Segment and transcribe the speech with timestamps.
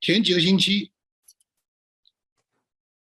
[0.00, 0.92] 前几个星期，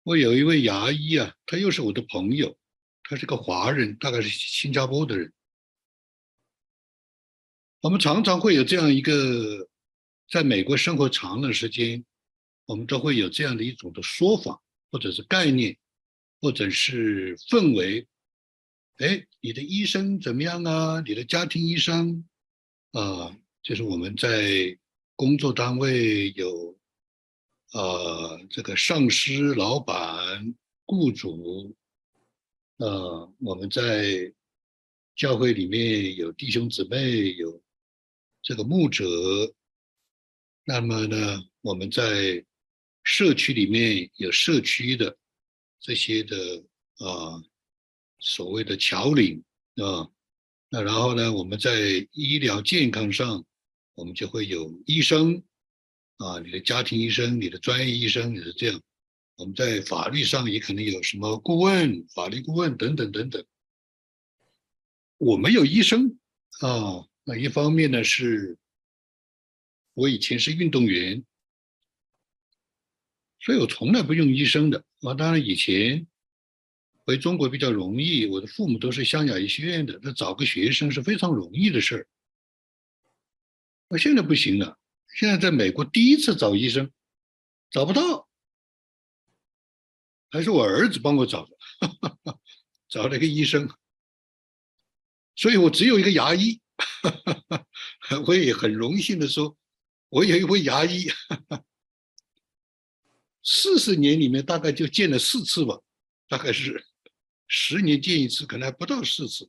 [0.05, 2.57] 我有一位牙医啊，他又是我的朋友，
[3.03, 5.33] 他是个华人，大概是新加坡的人。
[7.81, 9.69] 我们常常会有这样一个，
[10.31, 12.05] 在美国生活长的时间，
[12.67, 15.77] 我们都会有这样的一种的说法，或者是概念，
[16.41, 18.07] 或者是氛围。
[18.99, 21.03] 哎，你的医生怎么样啊？
[21.05, 22.25] 你的家庭医生
[22.93, 24.79] 啊，就是我们在
[25.17, 26.79] 工作单位有，
[27.75, 30.55] 呃，这个上司、老板、
[30.87, 31.77] 雇主，
[32.79, 34.33] 呃，我们在
[35.17, 37.63] 教会里面有弟兄姊妹有。
[38.47, 39.07] 这个牧者，
[40.67, 42.45] 那么呢，我们在
[43.03, 45.17] 社区里面有社区的
[45.81, 46.63] 这些的
[46.99, 47.43] 啊，
[48.19, 49.43] 所谓的侨领
[49.77, 50.11] 啊，
[50.69, 53.43] 那然后呢，我们在医疗健康上，
[53.95, 55.43] 我们就会有医生
[56.17, 58.81] 啊，你的家庭医生、你的专业医生也是这样。
[59.37, 63.45] 我们在法律上也可能有什么顾问、法律顾问等等等等。
[65.19, 66.19] 我没有医生
[66.61, 67.07] 啊。
[67.25, 68.59] 那一方面呢，是
[69.95, 71.25] 我以前是运动员，
[73.41, 74.85] 所以我从来不用医生的。
[75.01, 76.07] 我当然以前
[77.07, 82.07] 回中国比较容易，我的父母都是湘雅医学院的，那找个学生是非常容易的事儿。
[83.89, 84.79] 那现在不行了，
[85.15, 86.91] 现在在美国第一次找医生
[87.71, 88.29] 找不到，
[90.31, 91.57] 还是我儿子帮我找的，
[92.89, 93.69] 找了一个医生，
[95.37, 96.61] 所以我只有一个牙医。
[98.27, 99.57] 我也很荣幸的说，
[100.09, 101.09] 我有一位牙医，
[103.43, 105.81] 四十年里面大概就见了四次吧，
[106.29, 106.85] 大概是
[107.47, 109.49] 十年见一次，可能还不到四次，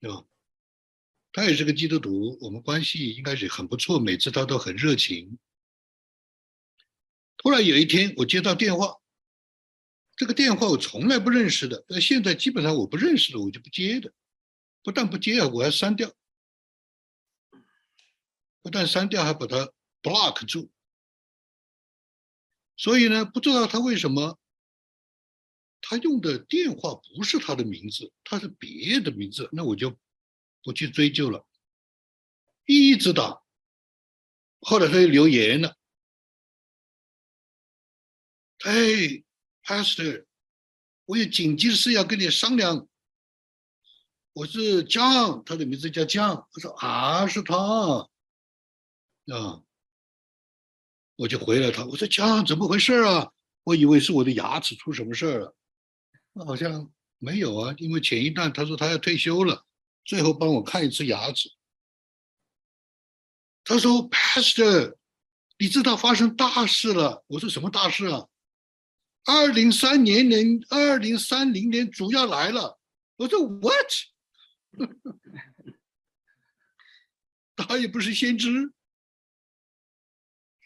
[0.00, 0.24] 对吧？
[1.32, 5.38] 他也是个基督徒，我们关系应该是很不错，每次他都很热情。
[7.38, 8.98] 突然有一天我接到电话，
[10.14, 14.12] 这个电话我从来不认识的，那现在基本上我不认识的我就不接的，
[14.82, 16.12] 不但不接啊，我还删掉。
[18.60, 20.70] 不但删掉，还把它 block 住。
[22.76, 24.38] 所以呢，不知道他为什么，
[25.80, 29.98] 他用的电话不是他的名字，他是别的名字，那我就
[30.62, 31.46] 不去追究了。
[32.64, 33.42] 一直打，
[34.60, 35.76] 后来他又留言了
[38.64, 38.72] ：“哎
[39.64, 40.26] ，Pastor，
[41.04, 42.88] 我有紧急的事要跟你商量。
[44.32, 46.48] 我是江，他的名字叫江。
[46.52, 47.56] 他说啊，是他。”
[49.32, 49.62] 啊！
[51.16, 53.32] 我就回了他，我说：“江，怎么回事啊？
[53.64, 55.56] 我以为是我的牙齿出什么事儿了，
[56.44, 57.72] 好像没有啊。
[57.78, 59.64] 因为前一段他说他要退休了，
[60.04, 61.50] 最后帮我看一次牙齿。
[63.64, 64.96] 他说：‘Pastor，
[65.58, 68.26] 你知道发生大事了？’我说：‘什么大事啊？’
[69.24, 72.80] 二零三年年，二零三零年主要来了。
[73.16, 73.92] 我说：‘What？’
[77.54, 78.72] 他也不是先知。”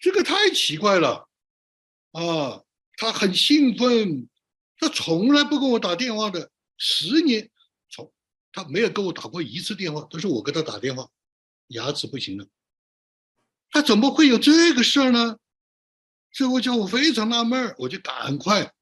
[0.00, 1.28] 这个太奇怪了，
[2.12, 2.62] 啊，
[2.96, 4.28] 他很兴奋，
[4.78, 7.50] 他从来不跟我打电话的，十年
[8.56, 11.06] 他没有跟我打过一次电话，都是我给他打电话，
[11.66, 12.46] 牙齿不行了，
[13.70, 15.36] 他怎么会有这个事儿呢？
[16.32, 18.72] 这我叫我非常纳闷儿，我就赶快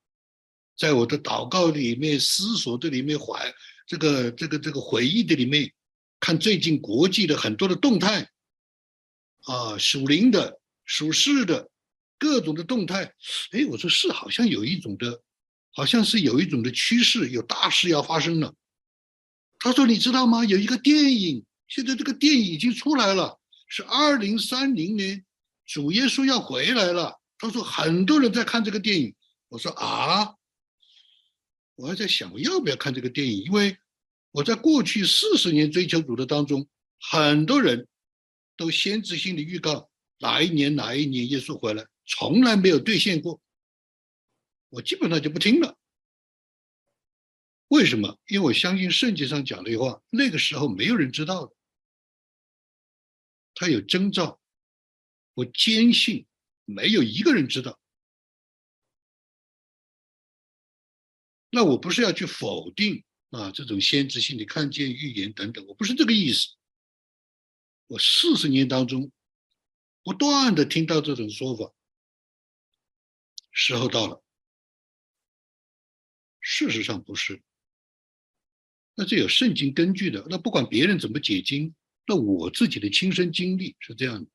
[0.76, 3.52] 在我的祷告里面、思索的里面、怀
[3.84, 5.72] 这个这个这个回忆的里面，
[6.20, 8.30] 看最近国际的很多的动态，
[9.42, 10.60] 啊，属灵的。
[10.86, 11.70] 属实的
[12.18, 13.10] 各种的动态，
[13.52, 15.22] 哎，我说是好像有一种的，
[15.72, 18.54] 好像是有一种的趋势，有大事要发生了。
[19.58, 20.44] 他说：“你知道吗？
[20.44, 25.24] 有一个电影，现在这个电影已经出来了，是二零三零年
[25.66, 29.14] 主耶稣要回来了。”他说：“很多人在看这个电影。”
[29.48, 30.34] 我说：“啊，
[31.76, 33.76] 我还在想我要不要看这个电影，因为
[34.30, 36.66] 我在过去四十年追求主的当中，
[37.00, 37.86] 很多人
[38.56, 43.42] 都先知性的预告。”哪一年哪一年耶稣回来，从来没有兑现过。
[44.70, 45.76] 我基本上就不听了。
[47.68, 48.18] 为什么？
[48.28, 51.52] 因为我相信圣经上讲的话，那个时候没有人知道。
[53.54, 54.40] 他有征兆，
[55.34, 56.26] 我坚信
[56.64, 57.80] 没有一个人知道。
[61.50, 66.48] 那我不是要去否定啊这种先知性的看见预言等等，我不是这个意思。
[67.86, 69.10] 我四十年当中。
[70.06, 71.72] 不断的听到这种说法，
[73.50, 74.22] 时候到了。
[76.40, 77.42] 事实上不是，
[78.94, 80.24] 那这有圣经根据的。
[80.28, 81.74] 那不管别人怎么解经，
[82.06, 84.30] 那我自己的亲身经历是这样的。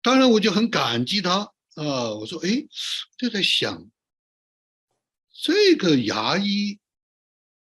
[0.00, 1.40] 当然，我就很感激他
[1.74, 2.66] 啊，我说，哎，
[3.16, 3.90] 就在想，
[5.42, 6.78] 这个牙医，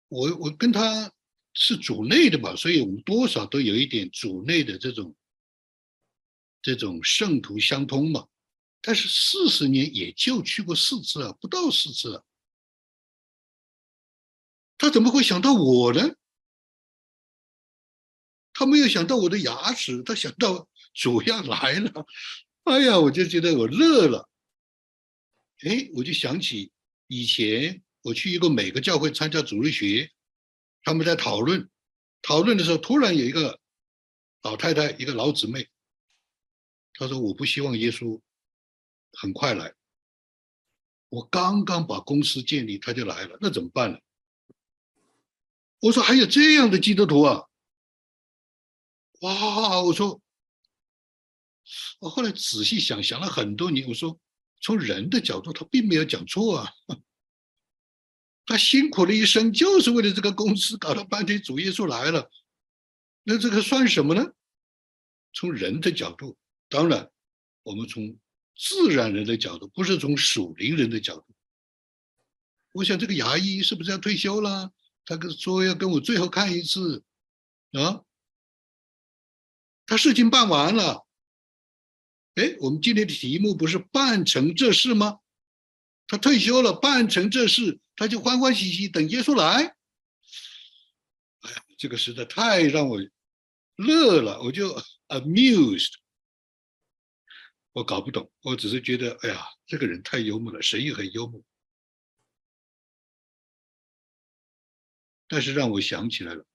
[0.08, 1.12] 我我跟他
[1.54, 5.16] 是主内的嘛，所以我们多少都有一点主内的这种
[6.62, 8.28] 这种圣徒相通嘛。
[8.82, 12.24] 但是四十年也就去过四次啊，不到四次啊。
[14.88, 16.16] 他怎么会想到我呢？
[18.54, 22.06] 他没有想到我的牙齿，他想到主要来了。
[22.64, 24.30] 哎呀，我就觉得我乐了。
[25.68, 26.72] 哎，我就想起
[27.08, 30.10] 以前我去一个美国教会参加主日学，
[30.84, 31.70] 他们在讨论，
[32.22, 33.60] 讨论的时候突然有一个
[34.44, 35.68] 老太太，一个老姊妹，
[36.94, 38.22] 她说：“我不希望耶稣
[39.12, 39.76] 很快来。”
[41.12, 44.00] 我刚刚把公司建立，他就来了，那怎么办呢？
[45.80, 47.44] 我说还有这样的基督徒啊！
[49.22, 50.22] 哇，我说，
[52.00, 54.20] 我后来仔细想想了很多年，我说
[54.62, 56.72] 从人的角度，他并没有讲错啊。
[58.46, 62.32] 他辛苦了一生，就是为了这个公司，搞了半天主耶稣来了，
[63.24, 64.24] 那这个算什么呢？
[65.34, 66.38] 从人的角度，
[66.70, 67.12] 当然，
[67.64, 68.18] 我们从
[68.56, 71.26] 自然人的角度，不是从属灵人的角度。
[72.72, 74.72] 我想这个牙医是不是要退休了？
[75.08, 77.02] 他跟说要跟我最后看一次，
[77.72, 78.04] 啊，
[79.86, 81.08] 他事情办完了，
[82.36, 85.20] 哎，我们今天的题目不是办成这事吗？
[86.08, 89.76] 他退休了，办成这事，他就欢欢喜喜等耶稣来。
[91.40, 93.00] 哎呀，这个实在太让我
[93.78, 94.76] 乐了，我就
[95.08, 95.94] amused，
[97.72, 101.42] 我搞不懂，我只是觉得，哎呀，这个人太幽默了，神也很幽默。
[105.28, 106.46] 但是让我想起来了，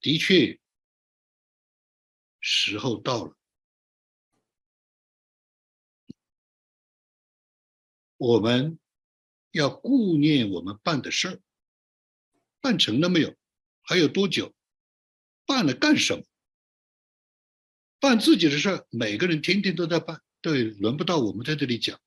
[0.00, 0.58] 的确，
[2.40, 3.36] 时候到了，
[8.16, 8.78] 我们
[9.50, 11.40] 要顾念我们办的事儿，
[12.60, 13.36] 办成了没有？
[13.82, 14.54] 还有多久？
[15.46, 16.24] 办了干什么？
[18.00, 22.00] 办自己的事儿，每个人天天都在办，对，轮不到我们在这里讲，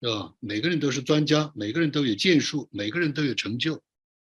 [0.00, 0.34] 是吧？
[0.40, 3.82] 每个人都是专家，每个人都有建树，每个人都有成就。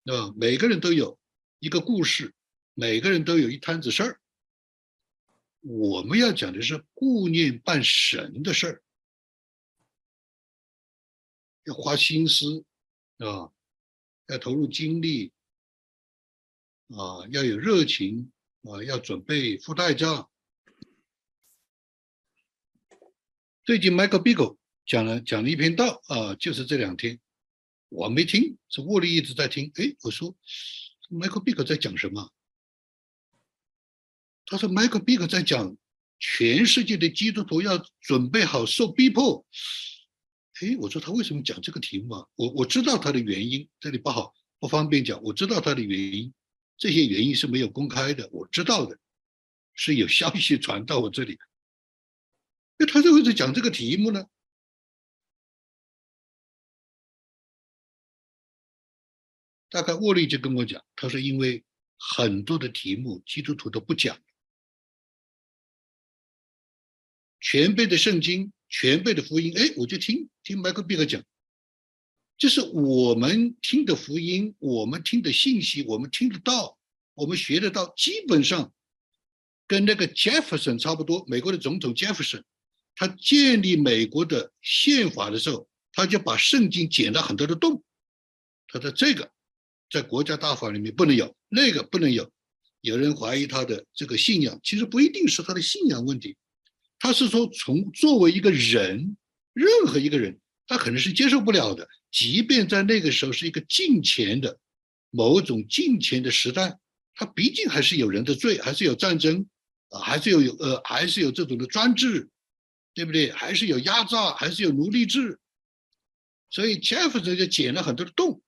[0.04, 1.18] 啊，每个人都有
[1.60, 2.34] 一个故事，
[2.74, 4.20] 每个人都有一摊子事儿。
[5.60, 8.82] 我们要讲的是顾念办神的事儿，
[11.64, 12.64] 要花心思
[13.18, 13.52] 啊，
[14.26, 15.32] 要投入精力
[16.88, 18.32] 啊，要有热情
[18.62, 20.28] 啊，要准备付代价。
[23.64, 27.20] 最近 Michael Bigo 讲了讲了一篇道啊，就是这两天。
[27.92, 29.70] 我没听，是沃利一直在听。
[29.74, 30.34] 哎，我说
[31.10, 32.32] ，Michael Big 在讲什么？
[34.46, 35.76] 他说，Michael Big 在讲
[36.18, 39.44] 全世界的基督徒要准备好受逼迫。
[40.62, 42.26] 哎，我说他为什么讲这个题目啊？
[42.34, 45.22] 我我知道他的原因，这里不好不方便讲。
[45.22, 46.32] 我知道他的原因，
[46.78, 48.98] 这些原因是没有公开的，我知道的，
[49.74, 51.38] 是有消息传到我这里。
[52.78, 54.24] 那他为什么讲这个题目呢？
[59.72, 61.64] 大概沃利就跟我讲，他说因为
[61.96, 64.20] 很多的题目基督徒都不讲，
[67.40, 71.24] 全背的圣经，全背的福音，哎，我就听听麦克比克讲，
[72.36, 76.78] 就是我们听的福音，我们听的信息，我们听得到，
[77.14, 78.70] 我们学得到，基本上
[79.66, 81.24] 跟那个杰弗森差不多。
[81.26, 82.44] 美国的总统杰弗森，
[82.94, 87.82] 他建立美国的宪法的时候，他就把圣经剪了很多的洞，
[88.68, 89.32] 他说这个。
[89.92, 92.28] 在国家大法里面不能有那个不能有，
[92.80, 96.34] 有人怀疑他的这个信仰，其实不一定是他的信仰问题，
[96.98, 99.18] 他是说从作为一个人，
[99.52, 104.58] 任何一个人，他可能是接受不了的，即便在那个时候是一个近前的
[105.10, 106.78] 某种近前的时代，
[107.14, 109.46] 他毕竟还是有人的罪，还是有战争
[109.90, 112.30] 啊，还是有有呃，还是有这种的专制，
[112.94, 113.30] 对不对？
[113.30, 115.38] 还是有压榨，还是有奴隶制，
[116.48, 118.40] 所以杰弗森就剪了很多的洞。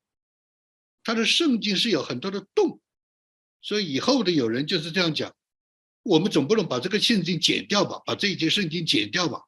[1.05, 2.81] 他的圣经是有很多的洞，
[3.61, 5.37] 所以以后的有人就是这样讲：
[6.03, 8.03] 我们总不能把这个圣经剪掉吧？
[8.05, 9.43] 把这一节圣经剪掉吧？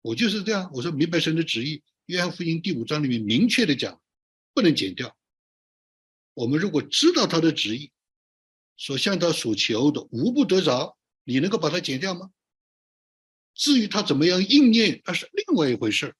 [0.00, 4.00] 我就是这样，我说明白神的旨意，约翰福音第五章里面明确的讲，
[4.54, 5.16] 不能剪掉。
[6.34, 7.90] 我们如果知道他的旨意，
[8.76, 12.30] 所向他所求的无不得着，你能够把它剪掉吗？
[13.54, 16.14] 至于他怎么样应验，那是另外一回事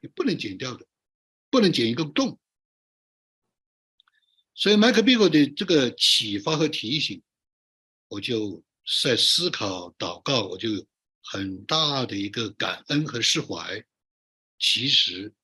[0.00, 0.86] 你不能剪掉的，
[1.50, 2.38] 不能剪一个洞。
[4.58, 7.22] 所以，麦克比格的这个启发和提醒，
[8.08, 8.64] 我就
[9.02, 10.70] 在思考、祷告，我就
[11.22, 13.84] 很大的一个感恩和释怀。
[14.58, 15.34] 其实，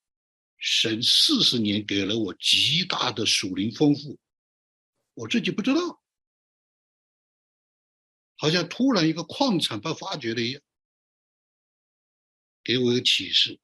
[0.56, 4.18] 神四十年给了我极大的属灵丰富，
[5.12, 6.02] 我自己不知道，
[8.38, 10.62] 好像突然一个矿产被发掘了一样，
[12.64, 13.60] 给我一个启示，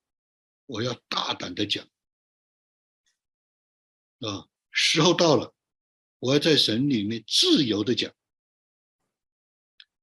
[0.66, 1.88] 我要大胆的讲，
[4.20, 4.46] 啊，
[4.80, 5.52] 时候到了，
[6.20, 8.14] 我要在神里面自由的讲，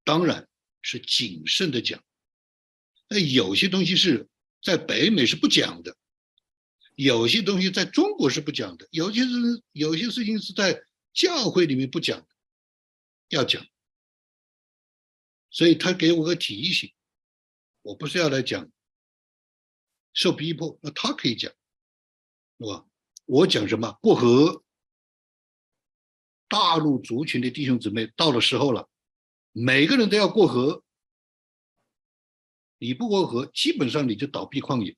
[0.03, 0.49] 当然
[0.81, 2.03] 是谨慎的讲，
[3.07, 4.29] 那有些东西是。
[4.61, 5.95] 在北美是不讲的，
[6.95, 12.27] 有些东西在中国是不讲的，有些是有些事情是在教会里面不讲的，
[13.29, 13.63] 要讲。
[15.51, 16.91] 所以他给我个提醒，
[17.83, 18.67] 我不是要来讲
[20.13, 21.53] 受逼迫，那他可以讲，
[22.57, 22.87] 是吧？
[23.25, 23.91] 我讲什么？
[24.01, 24.64] 过河，
[26.47, 28.89] 大陆族群的弟兄姊妹，到了时候了，
[29.51, 30.83] 每个人都要过河。
[32.77, 34.95] 你不过河，基本上你就倒闭旷野。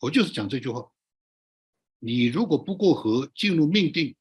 [0.00, 0.90] 我就是讲这句话。
[1.98, 4.16] 你如果不过河，进入命定，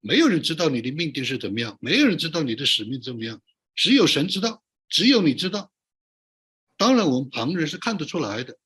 [0.00, 3.40] 没有人知道你的命定是怎么样，没有人知道你的使命怎么样，
[3.74, 5.72] 只有神知道，只有你知道。
[6.76, 8.58] 当然，我们旁人是看得出来的。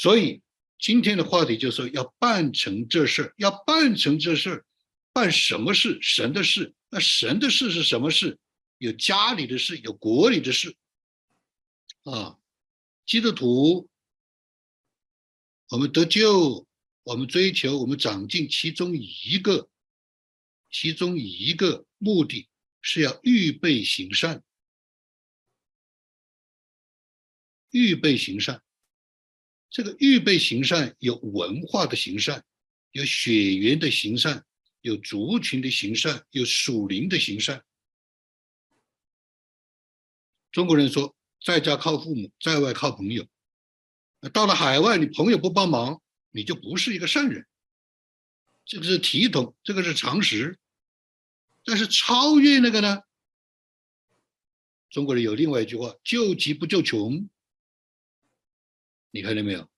[0.00, 0.40] 所以
[0.78, 4.64] 今天的话题就是要办成这事儿，要办成这事儿。
[5.12, 5.98] 办什么事？
[6.00, 6.74] 神的事。
[6.88, 8.38] 那神的事是什么事？
[8.78, 10.74] 有家里的事，有国里的事。
[12.04, 12.38] 啊，
[13.04, 13.90] 基督徒，
[15.68, 16.66] 我们得救，
[17.02, 19.68] 我们追求，我们长进，其中一个，
[20.70, 22.48] 其中一个目的
[22.80, 24.42] 是要预备行善，
[27.68, 28.62] 预备行善。
[29.70, 32.44] 这个预备行善有文化的行善，
[32.92, 34.44] 有血缘的行善。
[34.82, 37.62] 有族群的行善，有属灵的行善。
[40.50, 43.26] 中国人说，在家靠父母，在外靠朋友。
[44.32, 46.00] 到了海外，你朋友不帮忙，
[46.30, 47.46] 你就不是一个善人。
[48.64, 50.58] 这个是体统，这个是常识。
[51.62, 53.02] 但是超越那个呢？
[54.88, 57.28] 中国人有另外一句话：救急不救穷。
[59.10, 59.68] 你看见没有？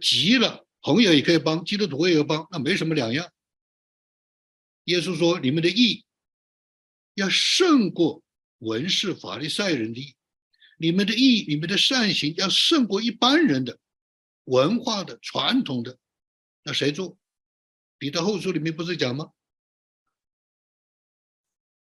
[0.00, 0.66] 急了。
[0.80, 3.30] 朋友也可以帮，基督徒也要帮，那没什么两样。
[4.84, 6.04] 耶稣说：“你们的义
[7.14, 8.22] 要胜过
[8.58, 10.14] 文士法利赛人的义，
[10.78, 13.76] 你们的义、你们的善行要胜过一般人的
[14.44, 15.98] 文化的传统的。
[16.62, 17.18] 那谁做？
[17.98, 19.32] 彼得后书里面不是讲吗？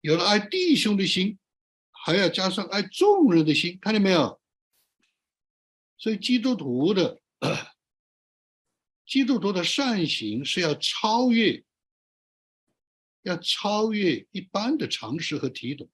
[0.02, 1.40] 有了爱弟兄的心，
[1.90, 4.40] 还要加上爱众人的心，看见没有？
[5.98, 7.22] 所以基督徒的。”
[9.06, 11.64] 基督徒的善行是要超越，
[13.22, 15.88] 要超越一般的常识和体统。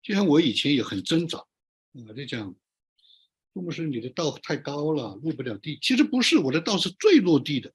[0.00, 1.44] 就像我以前也很挣扎，
[1.90, 2.54] 我就讲，
[3.52, 5.76] 不牧师，你的道太高了，落不了地。
[5.82, 7.74] 其实不是，我的道是最落地的。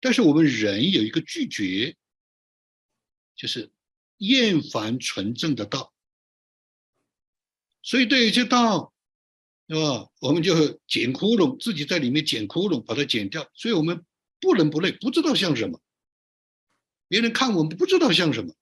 [0.00, 1.96] 但是我们人有一个拒绝，
[3.36, 3.70] 就是
[4.16, 5.94] 厌烦纯正的道，
[7.82, 8.90] 所以对一些道。
[9.68, 10.06] 是吧？
[10.20, 13.48] 我们就剪窟窿，自己在里面剪窟窿，把它剪掉。
[13.54, 14.04] 所以我们
[14.38, 15.80] 不伦不类，不知道像什么。
[17.08, 18.52] 别人看我们不知道像什么。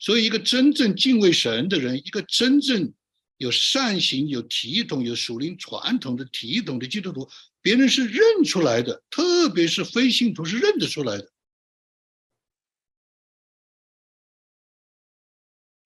[0.00, 2.92] 所以，一个真正敬畏神的人，一个真正
[3.36, 11.31] 有善行、有体统、有属灵传统的体统的基督徒，别人是认出来的，特别是非信徒是认得出来的。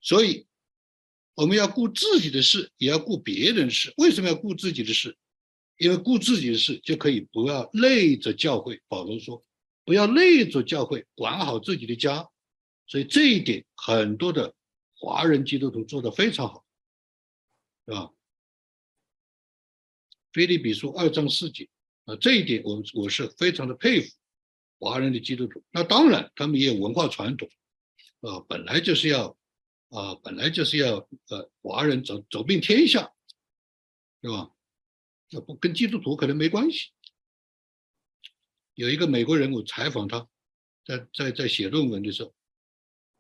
[0.07, 0.47] 所以。
[1.39, 3.93] 我们要顾自己的事，也要顾别人的事。
[3.99, 5.15] 为什么要顾自己的事？
[5.77, 8.81] 因为顾自己的事就可以不要累着教会。
[8.89, 9.45] 保罗说
[9.85, 12.27] ：“不要累着教会，管好自己的家。”
[12.89, 14.55] 所以这一点，很多的
[14.95, 16.65] 华人基督徒做得非常好，
[17.85, 18.11] 是吧？
[20.33, 21.69] 菲利比书二章四节
[22.07, 24.11] 啊，这一点我我是非常的佩服
[24.79, 25.63] 华人的基督徒。
[25.71, 27.47] 那当然，他们也有文化传统
[28.23, 29.37] 啊，本来就是要。
[29.91, 33.13] 啊，本来就是要呃，华人走走遍天下，
[34.23, 34.51] 是吧？
[35.29, 36.91] 这不跟基督徒可能没关系。
[38.75, 40.29] 有一个美国人，我采访他，
[40.85, 42.35] 在在在写论文的时候，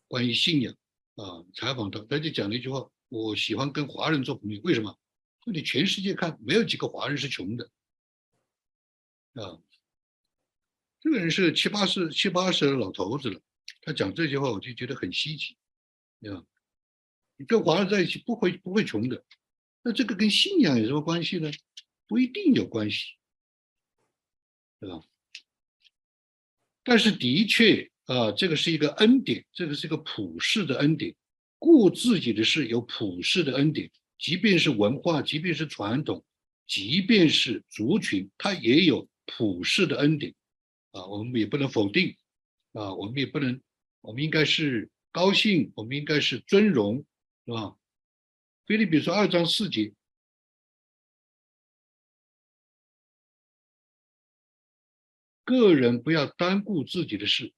[0.06, 0.74] 关于信仰
[1.14, 4.98] 啊，采访他，他就讲了一句话：我喜欢跟华人做朋友，为什么？
[5.44, 7.70] 说你全世界看，没有几个华人是穷的，
[9.34, 9.62] 啊。
[11.00, 13.40] 这个人是七八十、七八十的老头子了，
[13.82, 15.56] 他讲这句话，我就觉得很稀奇，
[16.20, 16.44] 对吧。
[17.36, 19.24] 你跟华人在一起不会不会穷的，
[19.82, 21.50] 那这个跟信仰有什么关系呢？
[22.06, 23.14] 不一定有关系，
[24.80, 25.02] 对吧？
[26.84, 31.14] 但是的确啊，这个是一个恩典，这个是一个普世的恩典。
[31.58, 36.24] 顾自己的事有普世的恩典，即便是文化，即便是传统，
[36.66, 40.34] 即便是族群，它也有普世的恩典
[40.92, 41.06] 啊。
[41.06, 42.16] 我们也不能否定
[42.72, 43.60] 啊，我们也不能，
[44.02, 47.04] 我们应该是高兴，我们应该是尊荣，
[47.46, 47.76] 是吧？
[48.66, 49.94] 菲利比说二章四节。
[55.44, 57.52] 个人不要单顾自己的事，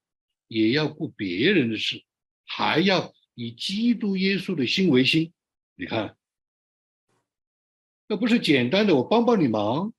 [0.47, 2.05] 也要顾别人的事，
[2.45, 5.33] 还要以基督耶稣的心为心。
[5.75, 6.19] 你看，
[8.07, 9.95] 那不是简单的我帮帮你忙，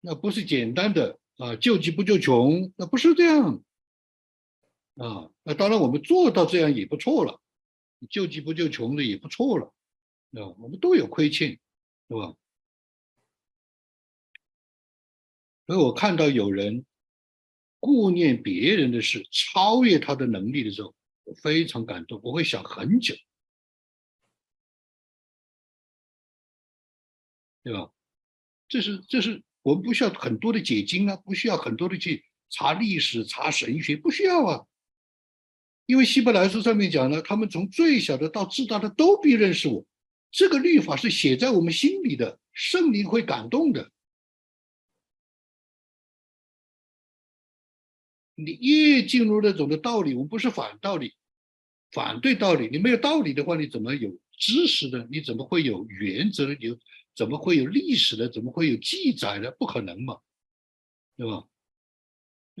[0.00, 3.62] 那不是简单的啊救急不救穷，那不是这样
[4.96, 5.30] 啊。
[5.42, 7.38] 那当然我们做到这样也不错了，
[8.08, 9.74] 救急不救穷的也不错了
[10.32, 10.46] 啊。
[10.58, 11.50] 我们都有亏欠，
[12.08, 12.34] 是吧？
[15.66, 16.86] 所以我看到有人。
[17.82, 22.20] 顾念别人的事，超越他的能力的时候，我非常感动。
[22.22, 23.14] 我会想很久，
[27.62, 27.90] 对吧？
[28.68, 34.66] 这是这是我们不需要很多的解经啊，不需要很多的去查历史、查神学，不需要啊。
[35.90, 39.84] 因为希伯来书上面讲了，他们从最小的到至大的都必认识我。
[40.30, 43.90] 这个律法是写在我们心里的，圣灵会感动的。
[48.36, 51.12] 你越进入那种的道理，我们不是反道理，
[51.90, 52.68] 反对道理。
[52.70, 55.08] 你没有道理的话，你怎么有知识呢？
[55.10, 56.56] 你怎么会有原则呢？
[56.60, 56.78] 有
[57.16, 58.28] 怎么会有历史呢？
[58.28, 59.50] 怎么会有记载呢？
[59.58, 60.20] 不可能嘛，
[61.16, 61.48] 对吧？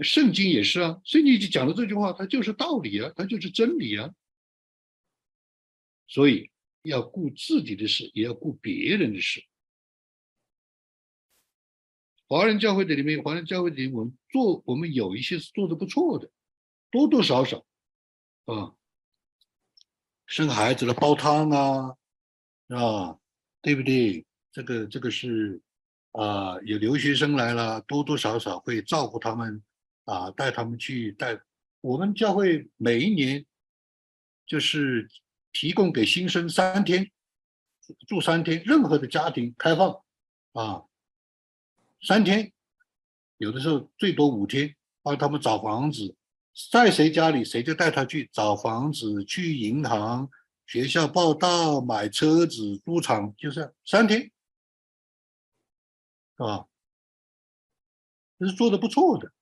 [0.02, 4.10] 圣经也是啊，圣经就讲的这句话，它就是道理啊，它就是真理啊。
[6.06, 6.50] 所以
[6.82, 9.44] 要顾自己的事，也要顾别人的事。
[12.26, 16.30] 华人教会的里面，华人教会里我们做，我们有一些是做的不错的，
[16.90, 17.66] 多多少少，
[18.44, 18.74] 啊，
[20.26, 21.96] 生孩子了煲汤啊，
[22.68, 23.18] 啊，
[23.60, 24.24] 对不对？
[24.52, 25.60] 这个这个是
[26.12, 29.62] 啊，有留学生来了，多多少少会照顾他们，
[30.10, 31.40] 啊，带他们去带。
[31.80, 33.46] 我们教会每一年
[34.44, 35.08] 就是
[35.52, 37.08] 提供给新生三天
[38.08, 40.02] 住三天，任何的家庭开放
[40.52, 40.84] 啊。
[42.02, 42.52] 三天，
[43.36, 46.16] 有的时候最多五天，帮他们找房子，
[46.72, 50.28] 在谁家里谁就带他去找房子、去银行、
[50.66, 54.30] 学校报到、买车子、租厂，就是三天，
[56.36, 56.66] 啊，
[58.38, 59.32] 这是做的不错的，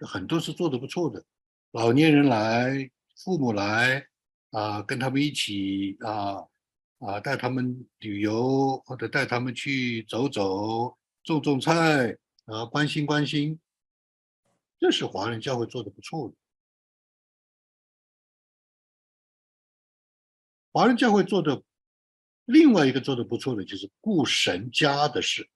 [0.00, 1.24] 很多是做的不错的。
[1.70, 2.90] 老年人来，
[3.24, 4.06] 父母来，
[4.50, 6.46] 啊，跟他们一起啊
[6.98, 10.96] 啊，带他们旅游或者带他们去走走。
[11.24, 13.58] 种种菜啊，关心关心，
[14.78, 16.34] 这是华人教会做的不错的。
[20.70, 21.64] 华人教会做的
[22.44, 25.50] 另外一个做的不错的，就是顾神家的事。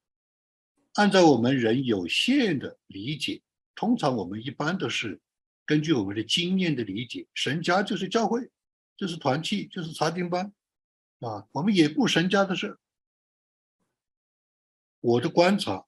[0.95, 3.41] 按照我们人有限的理解，
[3.81, 5.19] 通常我们一般都是
[5.65, 8.51] 根据我们的经验的理解，神家就是教会，
[8.95, 10.53] 就是团契，就是查经班
[11.21, 12.79] 啊，我们也不神家的事。
[15.01, 15.87] 我的观察，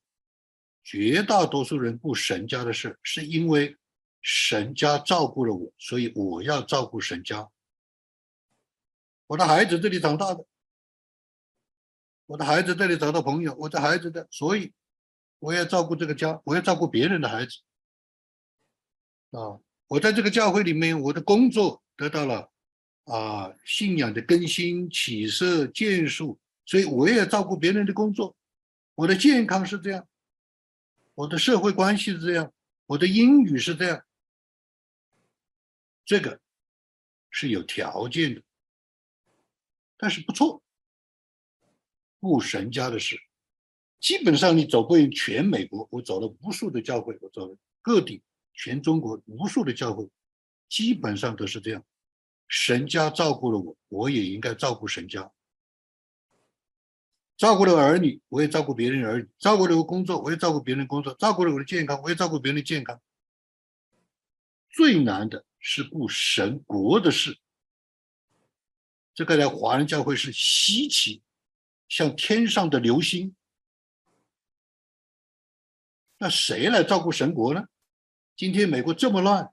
[0.82, 3.76] 绝大多数人不神家的事，是因为
[4.22, 7.50] 神家照顾了我，所以我要照顾神家。
[9.26, 10.46] 我的孩子这里长大的，
[12.24, 14.72] 我的孩子这里找到朋友，我的孩子的，所以
[15.40, 17.58] 我要照顾这个家，我要照顾别人的孩子。
[19.32, 22.50] 啊，我在这个教会里面，我的工作得到了
[23.04, 28.36] 啊信仰的更新、启示、建树，所以我也照顾别人的工作。
[28.94, 30.06] 我的健康是这样，
[31.14, 32.52] 我的社会关系是这样，
[32.86, 34.04] 我的英语是这样，
[36.04, 36.38] 这个
[37.30, 38.42] 是有条件的，
[39.96, 40.62] 但是不错。
[42.20, 43.18] 顾神家的事，
[43.98, 48.22] 基本上你走过全美国，我走了无数的教会，我走了各地，
[48.54, 50.08] 全中国无数的教会，
[50.68, 51.84] 基本上都是这样。
[52.48, 55.32] 神家照顾了我，我也应该照顾神家。
[57.36, 63.00] 照顾了儿女，我也照顾别人儿女；照顾了我工作，我也照顾别人工作；照顾了我的健康，我也照顾别人的健康。
[64.70, 67.38] 最难的是顾神国的事，
[69.14, 71.22] 这个在华人教会是稀奇，
[71.88, 73.34] 像天上的流星。
[76.18, 77.66] 那谁来照顾神国呢？
[78.36, 79.50] 今天美国这么乱，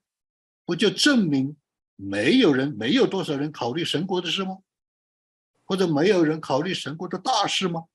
[0.65, 1.55] 不就证明
[1.95, 4.59] 没有人、没有多少人考虑神国的事吗？
[5.65, 7.85] 或者没有人考虑神国的大事吗？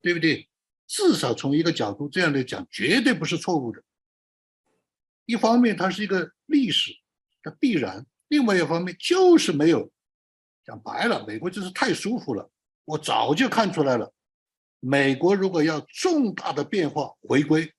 [0.00, 0.48] 对不对？
[0.86, 3.82] 至少从一个角度这样来讲，绝对不是错误的。
[5.24, 6.92] 一方面，它是一个历史
[7.42, 9.90] 的必然；另外一方面，就是没有
[10.64, 12.48] 讲白了，美国就是太舒服了。
[12.84, 14.12] 我早就看出来了，
[14.78, 17.74] 美国如果要重大的变化回归，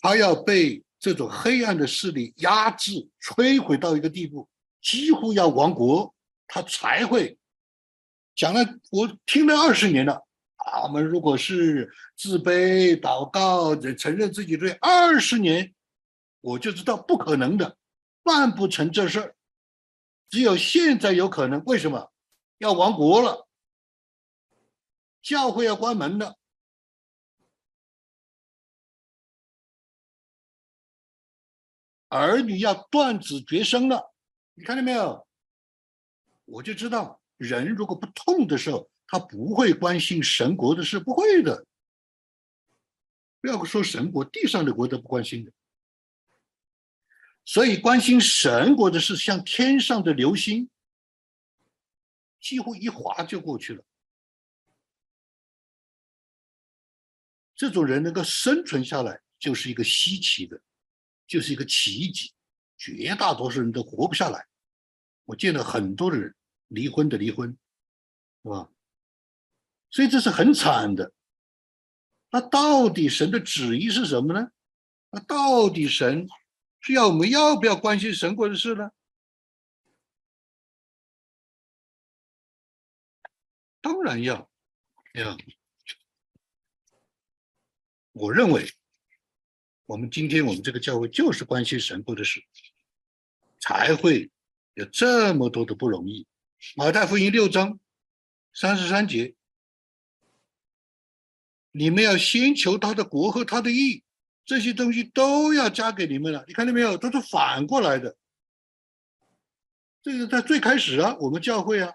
[0.00, 4.48] 他要被这种黑暗的势力压制、摧毁到一个地步，
[4.80, 6.14] 几乎要亡国，
[6.46, 7.38] 他才会
[8.34, 8.60] 讲了。
[8.90, 10.24] 我听了二十年了。
[10.56, 15.72] 啊，我们如果是自卑、祷告、承认自己罪，二十年
[16.40, 17.76] 我就知道不可能的，
[18.22, 19.36] 办不成这事儿。
[20.28, 21.62] 只有现在有可能。
[21.64, 22.12] 为什么？
[22.58, 23.46] 要亡国了，
[25.22, 26.36] 教会要关门了，
[32.08, 34.14] 儿女要断子绝孙了。
[34.54, 35.26] 你看到没有？
[36.44, 38.90] 我就知道，人如果不痛的时候。
[39.10, 41.64] 他不会关心神国的事，不会的。
[43.40, 45.52] 不要说神国，地上的国都不关心的。
[47.46, 50.68] 所以关心神国的事，像天上的流星，
[52.38, 53.82] 几乎一划就过去了。
[57.54, 60.60] 这种人能够生存下来，就是一个稀奇的，
[61.28, 62.32] 就是一个奇迹。
[62.76, 64.46] 绝大多数人都活不下来。
[65.24, 66.34] 我见了很多的人，
[66.68, 67.56] 离婚的离婚，
[68.42, 68.70] 是吧？
[69.90, 71.12] 所以这是很惨的。
[72.30, 74.50] 那到底神的旨意是什么呢？
[75.10, 76.28] 那到底神
[76.80, 78.90] 是要我们要不要关心神国的事呢？
[83.80, 84.50] 当然要，
[85.14, 85.36] 要。
[88.12, 88.70] 我认为，
[89.88, 92.42] 我们今天我们这个教会就是关心神国的事，
[93.58, 94.30] 才会
[94.74, 96.26] 有这么多的不容易。
[96.76, 97.80] 马太福音六章
[98.52, 99.34] 三十三节。
[101.72, 104.02] 你们要先求他的国和他的义，
[104.44, 106.44] 这些东西都要加给你们了。
[106.46, 106.98] 你看到没有？
[106.98, 108.14] 都是反过来的。
[110.02, 111.94] 这个在最开始啊，我们教会啊，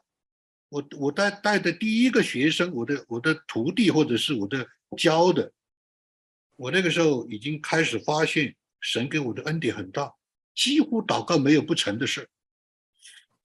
[0.70, 5.52] 我我带带的第一个学生，我的我的徒弟或者是我的教的，
[6.64, 10.16] 我那个时候已经开始发现神给我的恩典很大，
[10.56, 12.30] 几乎祷告没有不成的事。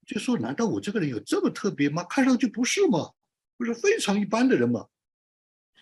[0.07, 2.01] 就说难道我这个人有这么特别吗？
[2.05, 3.11] 看上去不是吗？
[3.57, 4.87] 不是非常一般的人吗？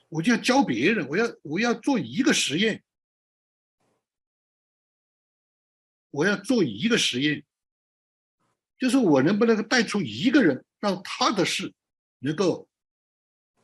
[0.09, 2.83] 我就要教别人，我要我要做一个实验，
[6.09, 7.45] 我要做一个实验，
[8.79, 11.71] 就是我能不能带出一个人，让他的事
[12.17, 12.67] 能够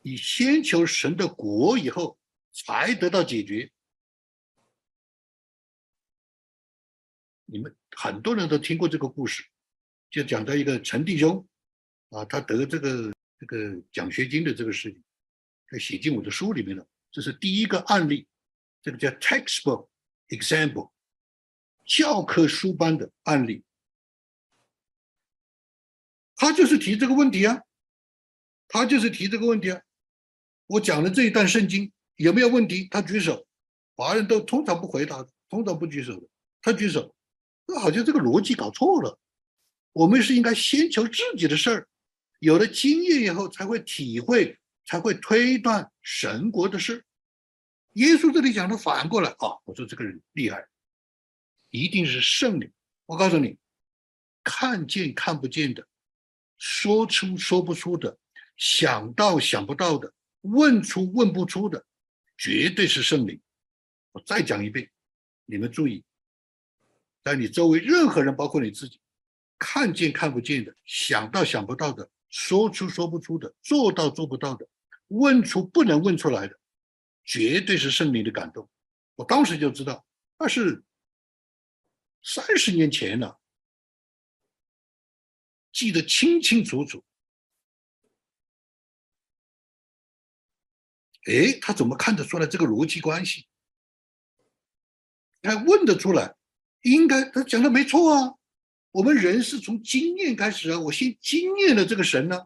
[0.03, 2.19] 以先求神的国以后
[2.53, 3.71] 才得到解决。
[7.45, 9.43] 你们很多人都听过这个故事，
[10.09, 11.45] 就讲到一个陈弟兄
[12.09, 15.03] 啊，他得这个这个奖学金的这个事情。
[15.67, 18.27] 他写进我的书里面了，这是第一个案例，
[18.81, 19.87] 这个叫 textbook
[20.27, 20.91] example，
[21.85, 23.63] 教科书般的案例。
[26.35, 27.63] 他就是提这个问题啊，
[28.67, 29.81] 他就是提这个问题啊。
[30.67, 32.87] 我讲的这一段圣经有没有问题？
[32.89, 33.45] 他举手，
[33.95, 36.27] 华人都通常不回答，通常不举手的。
[36.61, 37.15] 他举手，
[37.67, 39.19] 那好像这个逻辑搞错了。
[39.91, 41.87] 我们是应该先求自己的事儿，
[42.39, 44.57] 有了经验以后才会体会。
[44.85, 47.05] 才会推断神国的事。
[47.93, 50.67] 耶稣这里讲的反过来啊，我说这个人厉害，
[51.69, 52.69] 一定是圣灵。
[53.05, 53.57] 我告诉你，
[54.43, 55.87] 看见看不见的，
[56.57, 58.17] 说出说不出的，
[58.57, 61.85] 想到想不到的，问出问不出的，
[62.43, 63.39] 绝对是圣灵。
[64.11, 64.91] 我再讲一遍，
[65.45, 66.03] 你们注意，
[67.23, 68.99] 在你周围任何人，包括你自己，
[69.57, 74.67] 看见看不见的，想到想不到的，说出说不出的，做到做不到的。
[75.07, 76.59] 问出不能问出来的，
[77.23, 78.69] 绝对是圣灵的感动。
[79.15, 80.05] 我当时就知道，
[80.37, 80.83] 那是
[82.23, 83.39] 三十年前了，
[85.71, 87.05] 记得清清楚楚。
[91.25, 93.45] 哎，他怎么看得出来这个逻辑关系？
[95.41, 96.35] 还问得出来？
[96.81, 98.35] 应该他讲的没错啊。
[98.91, 102.45] 我们人是从经验开始啊，我先经验了这个神呢。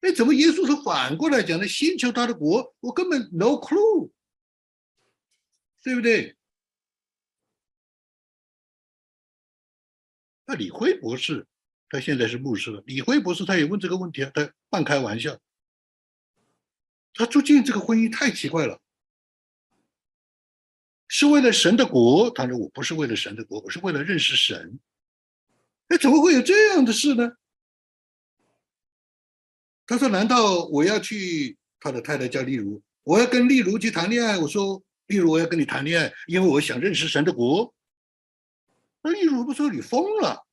[0.00, 1.66] 哎，怎么耶稣是反过来讲的？
[1.66, 4.10] 先求他的国，我根本 no clue，
[5.82, 6.36] 对不对？
[10.44, 11.46] 那李辉博士，
[11.88, 12.82] 他现在是牧师了。
[12.86, 15.38] 李辉博士他也问这个问题啊，他半开玩笑。
[17.14, 18.80] 他住进这个婚姻太奇怪了，
[21.08, 22.30] 是为了神的国。
[22.30, 24.78] 他说我不是为了神的国，我是为了认识神。
[25.88, 27.32] 哎，怎么会有这样的事呢？
[29.86, 31.56] 他说：“难道我要去？
[31.80, 37.74] 他的太太叫例如，我要跟例如去谈恋爱，我说例如我要跟你谈恋爱，因为我想认识神的国。
[39.00, 40.44] 那例如不说你疯了，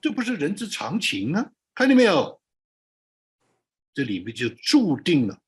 [0.00, 1.50] 这不是人之常情啊！
[1.74, 2.39] 看见没有？
[3.92, 5.40] 这里面就注定了，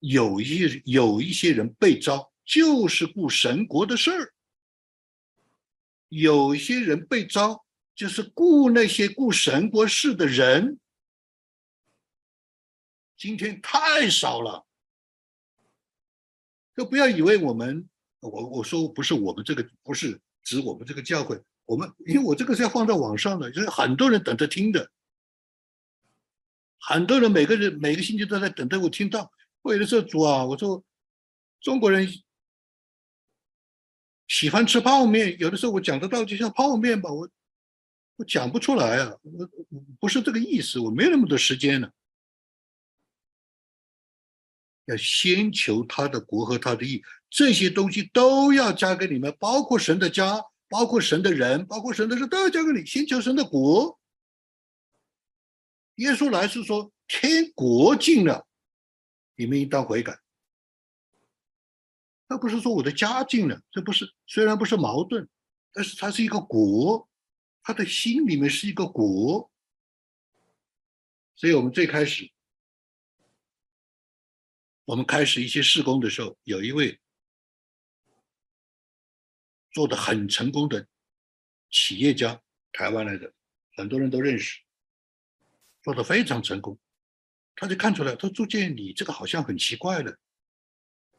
[0.00, 4.32] 有一有一些人被招，就是顾神国的事儿；
[6.08, 10.78] 有些人被招，就是顾那些顾神国事的人。
[13.16, 14.66] 今天太少了，
[16.76, 17.88] 就不要以为我们，
[18.20, 24.90] 我我说不是我们这个，不是指我们这个教会，我们因为我这个是要放在网上的，就是很多人等着听的。
[26.86, 29.32] 很多人每个人每个星期都在等着我听到。
[29.62, 30.84] 我有的时候主啊，我说
[31.60, 32.06] 中国人
[34.28, 37.28] 喜欢吃泡面，有的时候我讲的道就像泡面吧，我
[38.16, 39.48] 我讲不出来啊，我
[39.98, 41.90] 不是这个意思，我没有那么多时间了。
[44.84, 52.84] 要先求他的国和他的义，这些东西都要加给你们，包括神的家，包括神的人，包括神的事，都要交给你。
[52.84, 53.98] 先求神的国。
[55.96, 58.46] 耶稣来是说天国近了，
[59.36, 60.18] 你们应当悔改。
[62.26, 65.28] 他不是说我的家近了，这不是虽然不是矛盾，
[65.72, 67.08] 但是它是一个国，
[67.62, 69.50] 他的心里面是一个国。
[71.36, 72.30] 所以我们最开始，
[74.84, 76.98] 我们开始一些施工的时候，有一位
[79.72, 80.88] 做的很成功的
[81.70, 82.40] 企业家，
[82.72, 83.32] 台湾来的，
[83.76, 84.60] 很多人都认识。
[85.84, 86.76] 做的非常成功，
[87.54, 90.18] 他就看出来，他说：“朱建，你这个好像很奇怪了，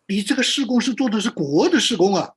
[0.07, 2.35] 你这个施工是做的是国的施工啊。”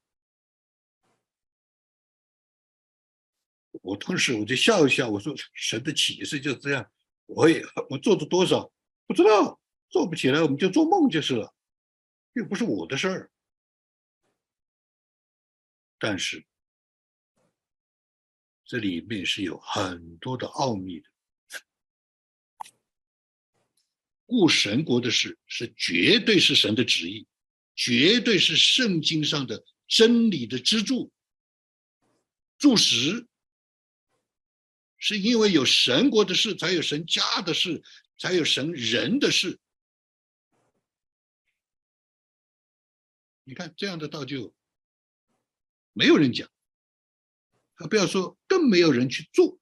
[3.80, 6.90] 我当时我就笑一笑，我说：“神的启示就是这样，
[7.24, 8.70] 我也我做的多少
[9.06, 11.54] 不知道，做不起来我们就做梦就是了，
[12.34, 13.30] 又不是我的事儿。”
[15.98, 16.44] 但是
[18.66, 21.08] 这里面是有很多的奥秘的。
[24.28, 27.26] 顾神国的事是绝对是神的旨意，
[27.74, 31.10] 绝对是圣经上的真理的支柱。
[32.58, 33.26] 注释
[34.98, 37.82] 是因为有神国的事，才有神家的事，
[38.18, 39.58] 才有神人的事。
[43.44, 44.54] 你看这样的道就
[45.94, 46.50] 没有人讲，
[47.76, 49.57] 啊，不要说，更没有人去做。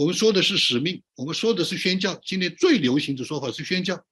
[0.00, 2.14] 我们说的是使命，我们说的是宣教。
[2.24, 4.02] 今天最流行的说法是宣教，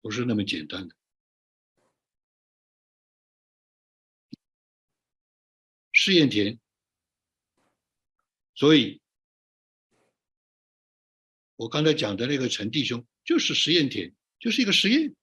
[0.00, 0.96] 不是那么简单的。
[5.92, 6.58] 试验田，
[8.56, 9.00] 所以
[11.54, 15.14] 我刚才讲的那个陈弟兄就是实验田，就是一个实验。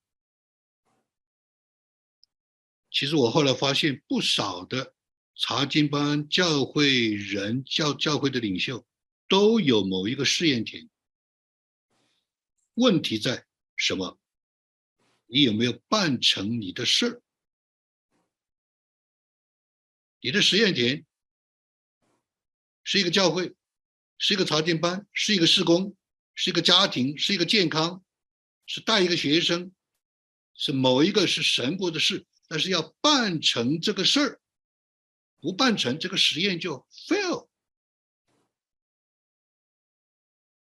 [2.90, 4.94] 其实我后来发现不少的。
[5.40, 8.84] 查经班教会人教教会的领袖
[9.28, 10.90] 都有某一个试验田。
[12.74, 13.46] 问题在
[13.76, 14.20] 什么？
[15.28, 17.22] 你有没有办成你的事儿？
[20.22, 21.06] 你的实验田
[22.84, 23.54] 是一个教会，
[24.18, 25.96] 是一个查经班，是一个施工，
[26.34, 28.04] 是一个家庭，是一个健康，
[28.66, 29.72] 是带一个学生，
[30.56, 34.42] 是某一个是神国的事，但是要办成这个事儿。
[35.48, 37.48] 不办成这个实验就 fail。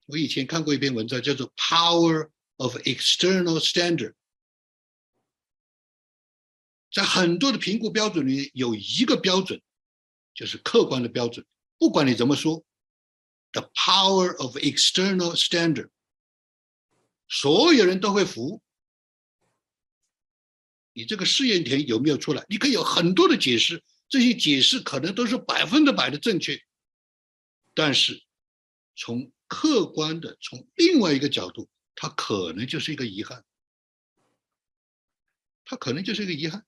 [0.06, 4.12] 我以前看过一篇文章，叫做《Power of External Standard》。
[6.92, 9.60] 在很多的评估标准里，有一个标准，
[10.36, 11.44] 就是客观的标准。
[11.80, 12.64] 不管你怎么说
[13.54, 15.90] ，The Power of External Standard，
[17.28, 18.62] 所有人都会服。
[20.94, 22.46] 你这个试验田有没有出来？
[22.48, 23.84] 你可以有很多的解释。
[24.08, 26.62] 这些解释可能都是百分之百的正确，
[27.74, 28.24] 但是
[28.96, 33.44] 从客观的、从另外一个角度，它可能就是一个遗憾，
[35.66, 36.66] 它可能就是一个遗憾。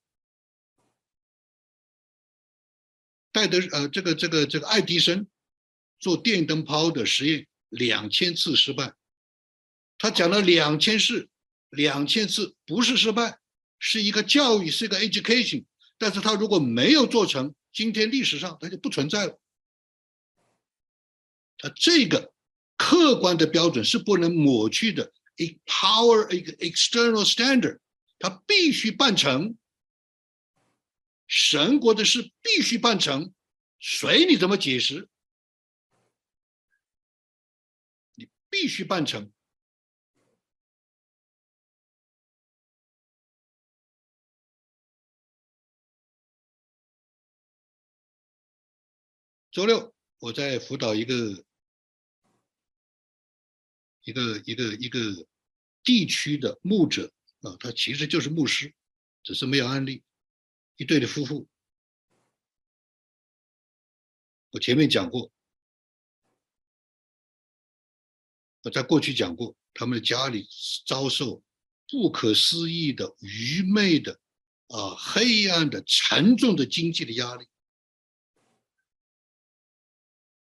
[3.31, 5.27] 戴德呃，这个这个这个爱迪生
[5.99, 8.95] 做电灯泡的实验两千次失败，
[9.99, 11.29] 他讲了两千次，
[11.69, 13.39] 两千次不是失败，
[13.77, 15.65] 是一个教育，是一个 education。
[15.97, 19.39] 但是他如果没有做成，今天历史上他就不存在了。
[21.57, 22.33] 他这个
[22.75, 25.11] 客观的标准是不能抹去的。
[25.37, 27.79] A power, a external standard，
[28.19, 29.57] 他必须办成。
[31.27, 33.33] 神国的事必须办成，
[33.79, 35.09] 随你怎么解释，
[38.15, 39.29] 你必须办成。
[49.57, 51.43] 周六，我在辅导一个
[54.03, 55.27] 一个一个一个
[55.83, 58.71] 地区的牧者啊，他其实就是牧师，
[59.23, 60.03] 只是没有案例。
[60.75, 61.47] 一对的夫妇，
[64.51, 65.31] 我前面讲过，
[68.61, 70.47] 我在过去讲过，他们的家里
[70.85, 71.41] 遭受
[71.89, 74.19] 不可思议的、愚昧的、
[74.67, 77.47] 啊黑暗的、沉重的经济的压力。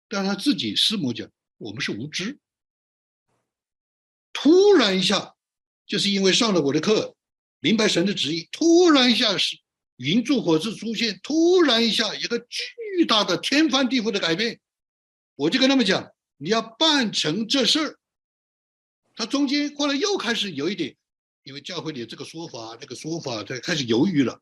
[0.10, 2.38] 但他自己师母讲，我们是无知。
[4.34, 5.36] 突然一下，
[5.86, 7.16] 就是因为上了我的课，
[7.60, 8.50] 明白神的旨意。
[8.52, 9.58] 突然一下是
[9.98, 14.60] 云柱火柱出现，突然一下一个巨大的天翻地覆的改变。
[15.36, 18.00] 我就跟他们讲，你要办成这事儿。
[19.16, 20.96] 他中间后来又开始有一点，
[21.44, 24.42] 因为教会里这个说法那个说法，他开始犹豫了。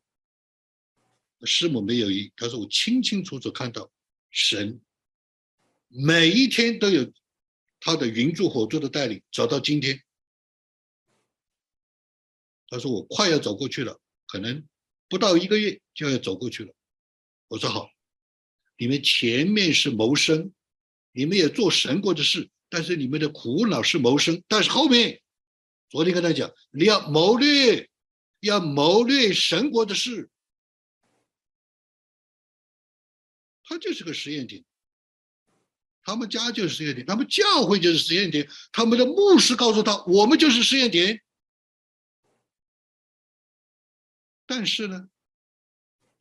[1.43, 3.91] 师母没有疑，他说我清清楚楚看到
[4.31, 4.79] 神。
[5.87, 7.11] 每一天都有
[7.79, 10.03] 他的云柱火柱的带领，走到今天。
[12.69, 14.67] 他说：“我快要走过去了，可能
[15.07, 16.73] 不到一个月就要走过去了。”
[17.47, 17.89] 我说：“好，
[18.77, 20.53] 你们前面是谋生，
[21.13, 24.43] 你们也做神国的事，但是你们的苦恼是谋生。
[24.49, 25.21] 但是后面，
[25.87, 27.89] 昨天跟他讲，你要谋略，
[28.41, 30.29] 要谋略神国的事。
[33.63, 34.65] 他就是个实验点。”
[36.07, 41.21] 他们家就是实验田，他们教会就是实验田，他们的牧师告诉他，我们就是实验田。
[44.45, 45.09] 但是呢，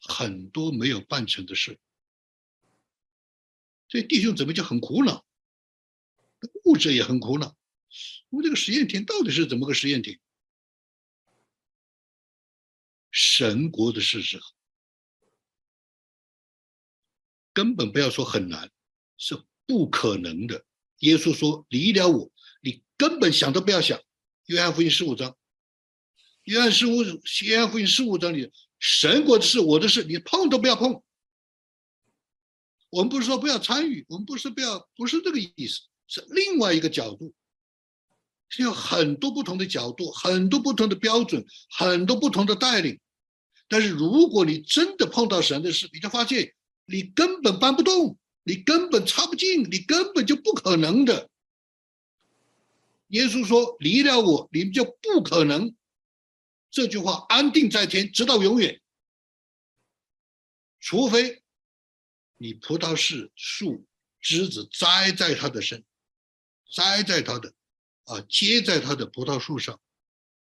[0.01, 1.79] 很多没有办成的事，
[3.87, 5.25] 这弟兄姊妹就很苦恼，
[6.65, 7.57] 牧者也很苦恼。
[8.31, 10.19] 我们这个实验田到底是怎么个实验田？
[13.13, 14.41] 神国的事实
[17.53, 18.69] 根本不要说很难，
[19.17, 19.41] 是。
[19.67, 20.65] 不可能的，
[21.01, 24.01] 耶稣说：“离了我，你根本想都不要想。”
[24.47, 25.37] 约翰福音十五章，
[26.45, 27.03] 约翰十五，
[27.45, 31.03] 约翰福音十五章里，神国的事，我的事，你碰都不要碰。
[32.91, 37.35] 我们不是说不要参与，我们不是不要，不是这个意思，是另外一个角度，
[38.49, 43.01] 是有很多不同的角度，很多不同的标准，很多不同的带领。
[43.69, 48.17] 但是如果你真的碰到神的事，你就发现你根本搬不动。
[48.49, 51.29] 你根本插不进，你根本就不可能的。
[53.09, 55.75] 耶稣说：“离了我，你们就不可能。”
[56.71, 58.81] 这句话安定在天，直到永远。
[60.79, 61.43] 除非
[62.37, 63.85] 你葡萄是树
[64.21, 65.85] 枝子栽在他的身，
[66.73, 67.53] 栽在他的
[68.05, 69.81] 啊，结在他的葡萄树上。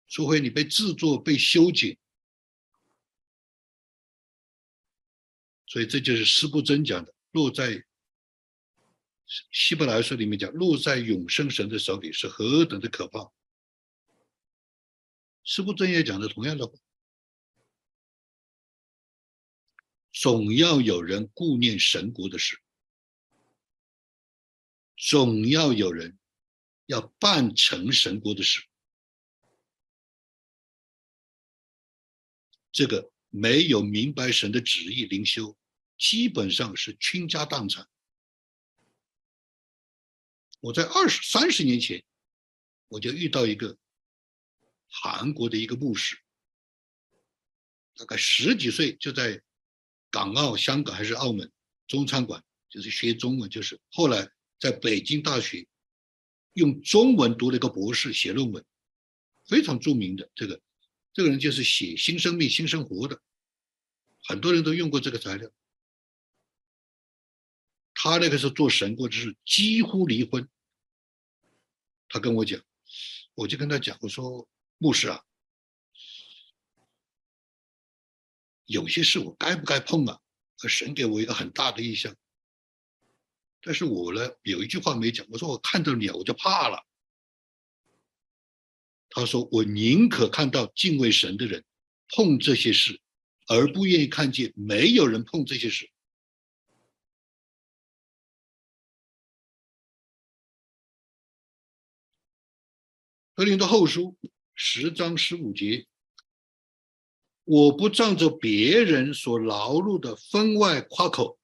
[0.10, 1.98] 除非你被制作、被修剪。
[5.66, 7.14] 所以这就是师不真讲的。
[7.38, 7.86] 落在
[9.52, 13.32] 希伯来书里面讲，落在永生神的手里是何等的可怕。
[15.44, 16.74] 师父正也讲的同样的话，
[20.12, 22.60] 总要有人顾念神国的事，
[24.96, 26.18] 总要有人
[26.88, 28.64] 要办成神国的事，
[32.72, 35.56] 这个没有明白神的旨意灵修。
[35.98, 37.88] 基本上是倾家荡产。
[40.60, 42.04] 我在二十三十年前，
[42.88, 43.78] 我就遇到一个
[44.90, 46.18] 韩国的一个牧师，
[47.96, 49.42] 大概十几岁就在
[50.10, 51.52] 港澳、香港还是澳门
[51.88, 54.30] 中餐馆，就是学中文，就是后来
[54.60, 55.68] 在北京大学
[56.54, 58.64] 用中文读了一个博士，写论文，
[59.46, 60.60] 非常著名的这个
[61.14, 63.22] 这个人就是写新生命、新生活的，
[64.24, 65.50] 很多人都用过这个材料。
[68.00, 70.48] 他那个时候做神过就是几乎离婚。
[72.08, 72.62] 他跟我讲，
[73.34, 75.24] 我就跟他讲，我说牧师啊，
[78.66, 80.20] 有些事我该不该碰啊？
[80.70, 82.16] 神给我一个很大的意向，
[83.62, 86.86] 但是我呢有一句话没讲，我说我看到你啊我就怕了。
[89.10, 91.66] 他说我宁可看到敬畏神的人
[92.10, 93.02] 碰这些事，
[93.48, 95.90] 而不愿意看见没有人碰这些事。
[103.38, 104.18] 格林的后书
[104.56, 105.86] 十章十五节，
[107.44, 111.38] 我不仗着别人所劳碌的分外夸口，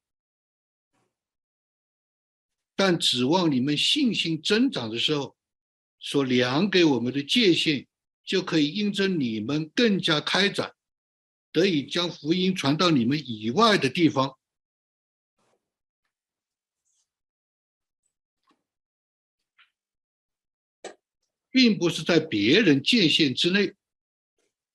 [2.74, 5.36] 但指望你们信心增长的时候，
[6.00, 7.86] 所量给我们的界限，
[8.24, 10.74] 就可以印证你们更加开展，
[11.52, 14.36] 得以将福音传到你们以外的地方。
[21.54, 23.72] 并不是在别人界限之内，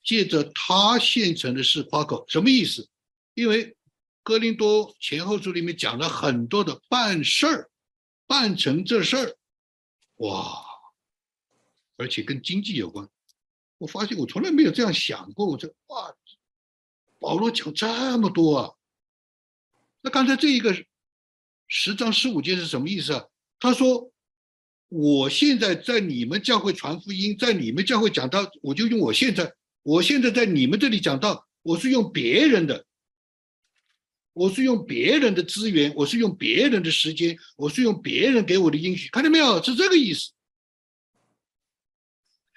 [0.01, 2.87] 借着他现成的事夸口，什么意思？
[3.33, 3.75] 因为
[4.23, 7.69] 哥林多前后书里面讲了很多的办事儿，
[8.25, 9.35] 办成这事儿，
[10.19, 10.63] 哇，
[11.97, 13.05] 而且跟经济有关。
[13.77, 16.15] 我发现我从来没有这样想过，我这哇，
[17.19, 18.73] 保罗讲这么多啊。
[19.99, 20.73] 那刚才这一个
[21.67, 23.25] 十章十五节是什么意思啊？
[23.59, 24.08] 他说。
[24.89, 32.87] 我现在在你们教会传福音，在你们教会讲到，我就用我现在，我现在在你们这里讲到，我是用别人的，
[34.33, 39.61] 我是用别人的资源，我是用别人的时间，我是用别人给我的应许，看到没有？
[39.63, 40.31] 是这个意思，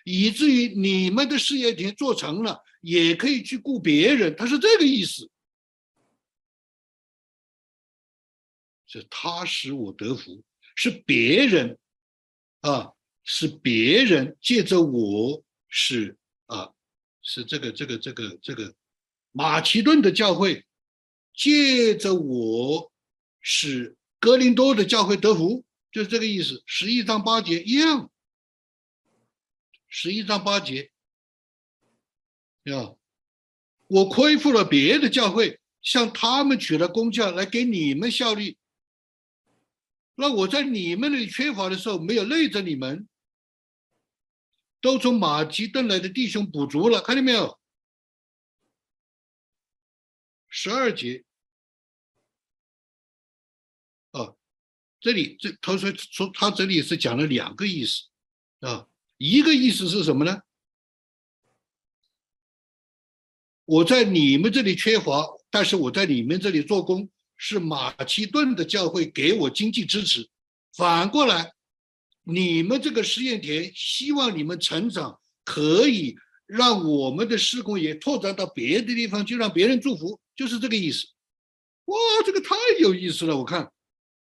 [0.05, 5.31] 以至于你们的事业田做成了，也可以去雇别人，他是这个意思，
[8.87, 10.43] 是他使我得福，
[10.75, 11.79] 是别人。
[12.63, 12.93] 啊，
[13.23, 16.73] 是别人借着我，是啊，
[17.21, 18.75] 是这个这个这个这个
[19.33, 20.65] 马其顿的教会
[21.35, 22.91] 借着我，
[23.41, 26.63] 使格林多的教会得福，就是这个意思。
[26.65, 28.11] 十一章八节一样，
[29.89, 30.91] 十一章八节，
[32.67, 32.95] 啊，
[33.89, 38.57] 我恢复了别的教会，向他们取了工价来给你们效力。
[40.15, 43.09] 那我在你们那里缺乏的时候，没有累着你们，
[44.81, 47.59] 都从马其顿来的弟兄补足了，看见没有？
[50.49, 51.25] 十二节，
[54.11, 54.35] 啊，
[55.01, 58.09] 这里这他说说他这里是讲了两个意思，
[58.61, 58.87] 啊，
[59.17, 60.43] 一个意思是什么呢？
[63.65, 67.11] 我在你们这里缺乏，但是我在你们这里做工。
[67.45, 70.29] 是马其顿的教会给我经济支持，
[70.77, 71.51] 反过来，
[72.23, 76.15] 你们这个实验田希望你们成长，可以
[76.47, 81.05] 让我们的施工也拓展到别的地方，就让别人祝福，就是这个意思。
[81.87, 83.37] 哇，这个太有意思了！
[83.37, 83.69] 我看，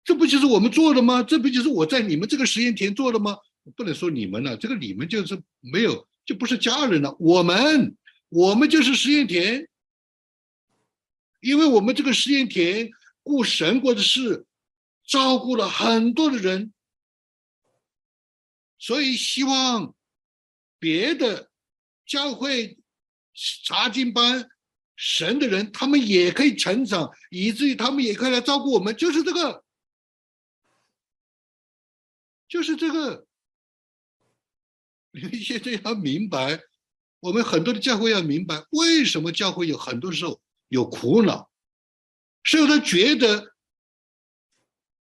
[0.05, 1.21] 这不就是我们做的吗？
[1.21, 3.35] 这不就是我在你们这个实验田做的吗？
[3.75, 7.13] 不能说你们了，这个你们就是没有，就不是家人了。
[7.19, 7.97] 我们，
[8.29, 9.67] 我们就是实验田，
[11.41, 12.89] 因为我们这个实验田。
[13.29, 14.47] 顾神国的事，
[15.05, 16.73] 照顾了很多的人，
[18.79, 19.95] 所以希望
[20.79, 21.51] 别的
[22.05, 22.79] 教会
[23.63, 24.49] 查经班
[24.95, 28.95] 神的人，他们也可以成长，以至于他们也可以来照顾我们。
[28.95, 29.63] 就是这个，
[32.47, 33.27] 就是这个。
[35.11, 36.59] 你们现在要明白，
[37.19, 41.48] 我们很多的教会要明白，为什么教会有很多时候有苦恼。
[42.43, 43.53] 所以他觉得，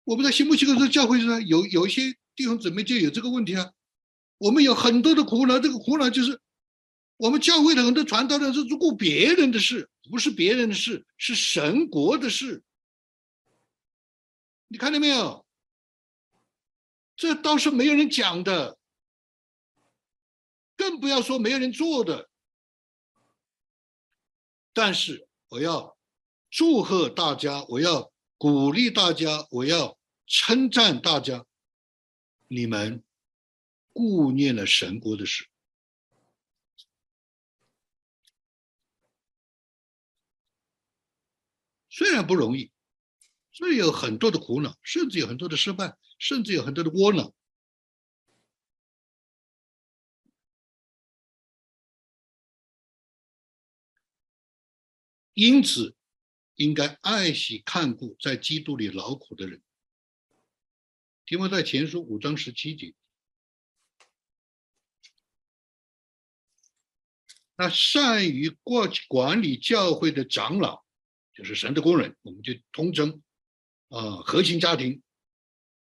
[0.05, 3.73] 我们在新墨西哥州教会上有有一些弟兄姊妹就有这个问题啊。
[4.39, 6.41] 我们有很多的苦恼，这个苦恼就是
[7.16, 12.62] 我们教会的很多传道人是顾别人的事，不是别人的事，是神国的事。
[14.68, 15.47] 你看到没有？
[17.14, 18.79] 这倒是没有人讲的，
[20.77, 22.29] 更不要说没有人做的。
[24.73, 25.97] 但是我要。
[26.53, 27.65] 祝贺大家！
[27.67, 31.47] 我要鼓励大家，我要称赞大家，
[32.47, 33.03] 你们
[33.95, 35.49] 顾念了神国的事，
[41.89, 42.71] 虽然不容易，
[43.51, 47.33] 虽然有很多的苦恼，甚至有很多的失败，甚至有很多的窝囊，
[55.33, 55.97] 因此。
[56.57, 59.63] 应该爱惜看顾在基督里劳苦的人。
[61.25, 62.95] 提摩在前书五章十七节。
[67.57, 70.83] 那善于过管理教会的长老，
[71.33, 73.23] 就是神的工人，我们就通称
[73.89, 75.03] 啊核心家庭，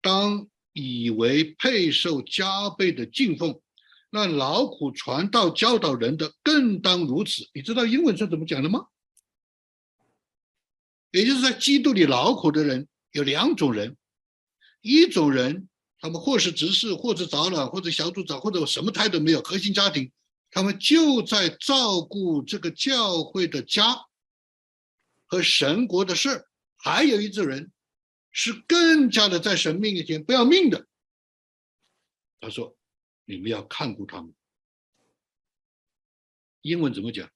[0.02, 3.62] 当以为配受加倍的敬奉。
[4.12, 7.50] 那劳苦传道教导人的，更当如此。
[7.54, 8.88] 你知道英文是怎么讲的吗？
[11.12, 13.96] 也就是在基督里劳苦的人有两种人，
[14.82, 20.12] 一种人，他们或是执事，或者长老，或者小组长，或者什么态度没有，核心家庭，
[20.50, 24.06] 他们就在照顾这个教会的家
[25.26, 26.48] 和神国的事。
[26.78, 27.72] 还有一种人，
[28.32, 30.88] 是更加的在神面前不要命的。
[32.40, 32.76] 他说
[33.26, 34.34] ：“你们要看顾他们。”
[36.64, 37.30] 英文怎么讲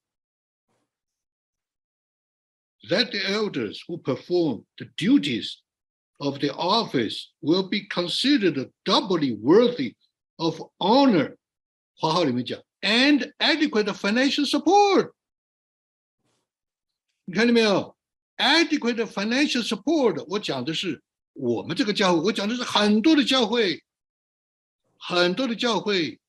[2.89, 5.61] ？That the elders who perform the duties
[6.17, 9.95] of the office will be considered doubly worthy
[10.37, 11.37] of honor。
[11.95, 15.13] 花号里面讲，and adequate financial support。
[17.25, 17.95] 你看见没有？
[18.37, 21.03] adequate financial support，我讲的是
[21.33, 23.83] 我们这个教会，我讲的是很多的教会，
[24.97, 26.19] 很多的教会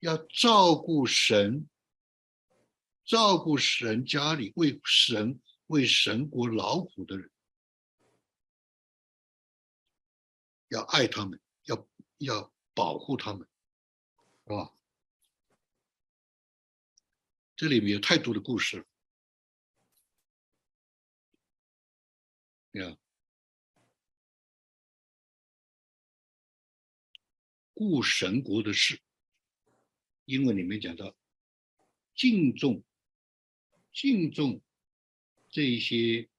[0.00, 1.68] 要照顾神。
[3.04, 7.29] 照顾神家里为神 为神国劳苦的人，
[10.69, 11.87] 要爱他们，要
[12.17, 13.47] 要保护他们，
[14.45, 14.73] 是吧？
[17.55, 18.85] 这里面有太多的故事，
[22.71, 22.97] 呀，
[27.73, 29.01] 顾神国的事，
[30.25, 31.15] 英文里面讲到
[32.15, 32.83] 敬重。
[33.91, 34.61] 敬重
[35.57, 36.29] 这一些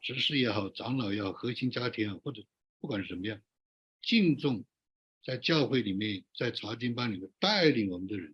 [0.00, 2.44] 执事也好，长老也好，核心家庭啊，或者
[2.78, 3.42] 不管是什么样，
[4.02, 4.64] 敬重
[5.24, 8.32] 在教会里面，在查经班里面带领我们的人，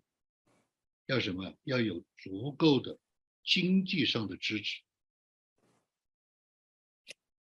[1.06, 1.56] 要什么？
[1.64, 2.98] 要有足够的
[3.42, 4.82] 经济上的支持，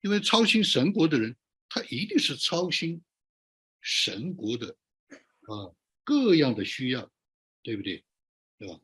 [0.01, 1.37] 因为操心神国的人，
[1.69, 3.05] 他一定是操心
[3.83, 4.79] 神国的
[5.11, 7.13] 啊各样的需要，
[7.63, 8.03] 对不对？
[8.57, 8.81] 对吧？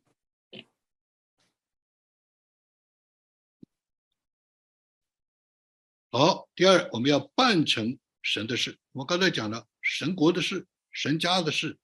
[6.11, 8.79] 好，第二，我们要办成神的事。
[8.93, 11.79] 我刚才讲了神国的事、神家的事，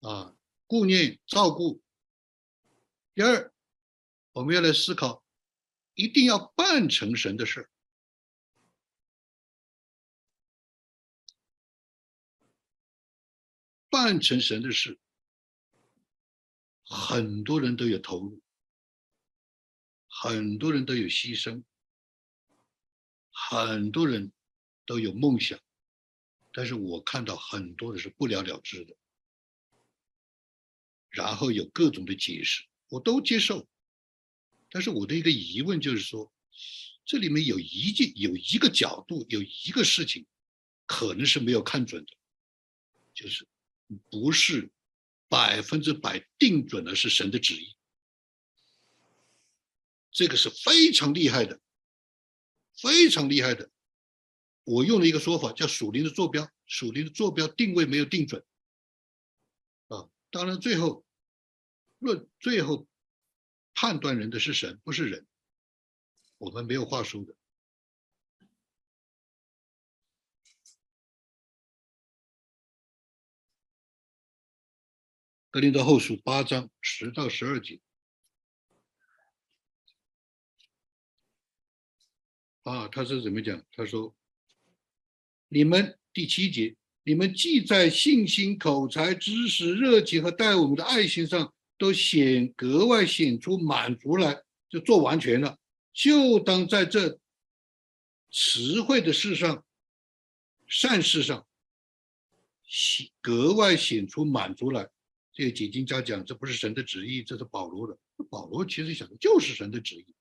[0.00, 0.36] 啊，
[0.66, 1.80] 顾念照顾。
[3.14, 3.52] 第二，
[4.32, 5.24] 我们要来思考，
[5.94, 7.70] 一定要办成神的事。
[13.88, 14.98] 办成神的事，
[16.84, 18.40] 很多人都有投入，
[20.08, 21.62] 很多人都有牺牲。
[23.32, 24.30] 很多人
[24.86, 25.58] 都有梦想，
[26.52, 28.94] 但是我看到很多的是不了了之的，
[31.08, 33.66] 然后有各种的解释，我都接受。
[34.70, 36.32] 但是我的一个疑问就是说，
[37.04, 40.26] 这里面有一件、有一个角度、有一个事情，
[40.86, 42.12] 可能是没有看准的，
[43.14, 43.46] 就是
[44.10, 44.70] 不是
[45.28, 47.76] 百分之百定准了是神的旨意，
[50.10, 51.60] 这个是非常厉害的。
[52.82, 53.70] 非常厉害的，
[54.64, 58.44] 我用了一个说法叫属灵的坐标，属灵的坐标定位没有定准，
[59.86, 61.04] 啊，当然最后
[61.98, 62.88] 论最后
[63.72, 65.28] 判断人的是神，不是人，
[66.38, 67.36] 我们没有话说的。
[75.52, 77.80] 格林德后书八章十到十二节。
[82.62, 83.60] 啊，他是怎么讲？
[83.72, 84.14] 他说
[85.48, 95.58] ：“你们第七节，你们既在信心、口才、知识、热情和待我们的爱心上都显格外显出满足来，就做完全了，
[95.92, 97.18] 就当在这
[98.30, 99.64] 词汇的事上、
[100.68, 101.44] 善事上
[102.64, 104.88] 显格外显出满足来。”
[105.34, 107.98] 这个解经家讲，这不是神的旨意，这是保罗的。
[108.30, 110.14] 保罗其实想的就是神的旨意。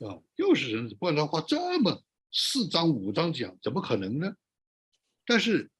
[0.00, 4.34] 啊，又是人，不然他话这么四章五章讲，怎么可能呢？
[5.24, 5.70] 但是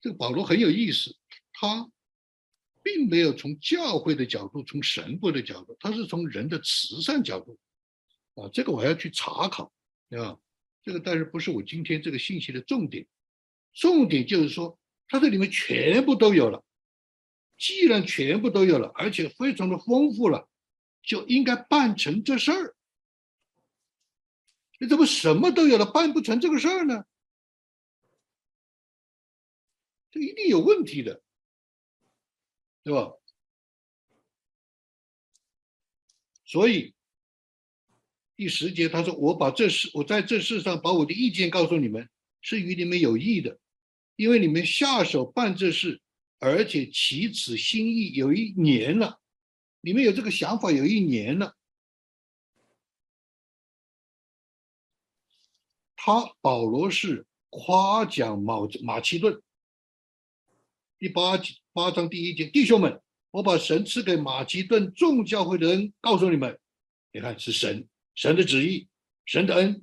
[0.00, 1.16] 这个保罗很有意思，
[1.52, 1.90] 他
[2.82, 7.58] 并没有从教会的角度，从神国的角度，他是从人的慈善角度。
[8.34, 9.72] 啊，这个我要去查考，
[10.10, 10.38] 啊，
[10.82, 13.06] 这个但是不是我今天这个信息的重点，
[13.74, 14.78] 重点就是说，
[15.08, 16.64] 他这里面全部都有了。
[17.58, 20.48] 既然全部都有了，而且非常的丰富了，
[21.02, 22.74] 就应该办成这事儿。
[24.80, 27.04] 你怎么什么都有了，办不成这个事儿呢？
[30.10, 31.22] 这一定有问题的，
[32.82, 33.12] 对吧？
[36.46, 36.94] 所以
[38.36, 42.08] 第十节他说：“我把这事，我在这事上把我的意见告诉你们，
[42.40, 43.60] 是与你们有益的，
[44.16, 46.00] 因为你们下手办这事，
[46.38, 49.20] 而且起此心意有一年了，
[49.82, 51.54] 你们有这个想法有一年了。”
[56.02, 59.38] 他保罗是夸奖马马其顿，
[60.98, 61.38] 第八
[61.74, 62.98] 八章第一节，弟兄们，
[63.30, 66.58] 我把神赐给马其顿众教会的恩告诉你们，
[67.12, 68.88] 你看是神神的旨意，
[69.26, 69.82] 神的恩，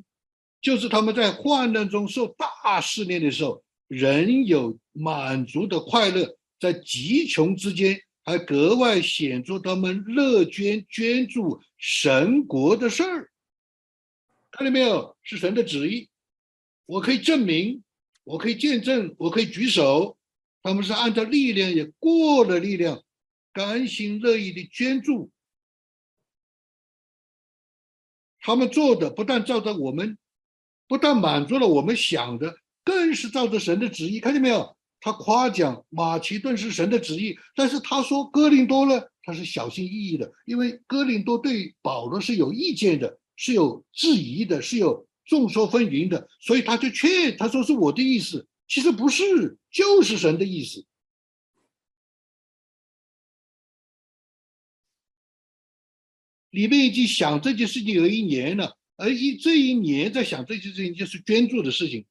[0.59, 13.29] 就是他们在患难中受大试炼的时候，仍有满足的快乐，在极穷之间还格外显出他们乐捐捐助神国的事儿。
[14.57, 15.15] 看到没有？
[15.21, 16.09] 是神的旨意，
[16.87, 17.83] 我可以证明，
[18.23, 20.17] 我可以见证，我可以举手。
[20.63, 23.03] 他们是按照力量，也过了力量，
[23.53, 25.29] 甘心乐意的捐助。
[28.39, 30.17] 他们做的不但照着我们，
[30.87, 34.19] 不但满足了我们想的，更是照着神的旨意。
[34.19, 34.75] 看见没有？
[34.99, 50.85] 他夸奖马其顿是神的旨意，但是他说哥林多呢，他是小心翼翼的，因为哥林多对保罗是有意见的，是有质疑的，是有众说纷纭的，所以他就劝他说是我的意思，其实不是，就是神的意思。
[56.49, 62.05] 里面已经想这件事情有一年了，而一这一年在想这件事情就是捐助的事情，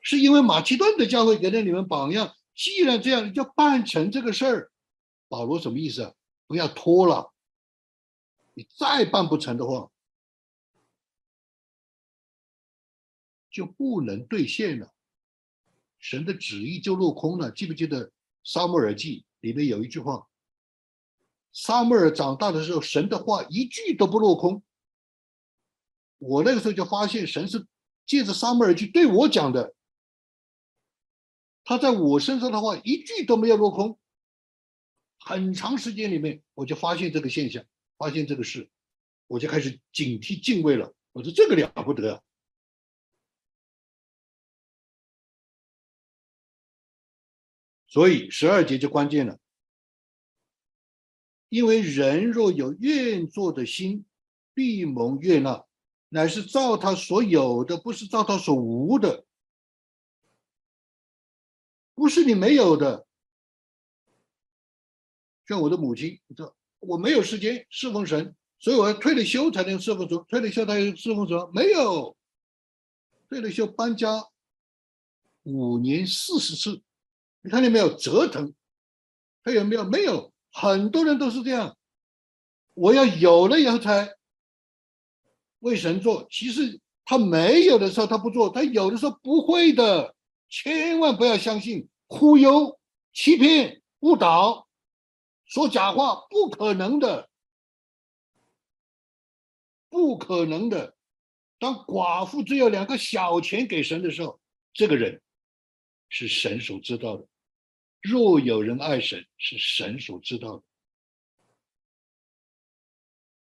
[0.00, 2.34] 是因为马其顿的教会给了你们榜样。
[2.54, 4.72] 既然这样，就办成这个事儿。
[5.28, 6.14] 保罗什么意思啊？
[6.46, 7.34] 不要拖了，
[8.54, 9.90] 你再办不成的话，
[13.58, 14.94] 就不能兑现了，
[15.98, 17.50] 神的旨意就落空了。
[17.50, 18.12] 记不记得
[18.44, 20.28] 撒母耳记里面有一句话？
[21.52, 24.62] 撒母耳长大的时候，神的话一句都不落空。
[26.18, 27.66] 我那个时候就发现，神是
[28.06, 29.74] 借着撒母耳去对我讲的。
[31.64, 33.98] 他在我身上的话一句都没有落空。
[35.18, 37.64] 很长时间里面，我就发现这个现象，
[37.96, 38.70] 发现这个事，
[39.26, 40.94] 我就开始警惕敬畏了。
[41.10, 42.22] 我说这个了不得。
[47.88, 49.38] 所以十二节就关键了。
[51.48, 54.04] 因为人若有愿做的心，
[54.52, 55.64] 必蒙悦纳，
[56.10, 59.24] 乃是照他所有的，不是照他所无的，
[61.94, 63.06] 不是你没有的。
[65.46, 72.14] 像我的母亲，说我没有时间侍奉神，所以我要退了休才能侍奉主，退了休才能侍奉主，没有，
[73.30, 74.28] 退了休搬家
[75.44, 76.82] 五年四十次，
[77.40, 77.94] 你看见没有？
[77.94, 78.52] 折腾，
[79.44, 79.84] 还有没有？
[79.84, 80.32] 没有。
[80.50, 81.76] 很多人都是这样，
[82.74, 84.14] 我要有了以后才
[85.60, 86.26] 为神做。
[86.30, 90.14] 其实他没有的时候他不做，他有的时候不会的。
[90.50, 92.80] 千万不要相信忽悠、
[93.12, 94.66] 欺骗、误导、
[95.44, 97.28] 说假话，不可能的，
[99.90, 100.96] 不可能的。
[101.58, 104.40] 当寡妇只有两个小钱给神的时候，
[104.72, 105.20] 这个人
[106.08, 107.26] 是神所知道的。
[108.00, 110.64] 若有人爱神，是神所知道的。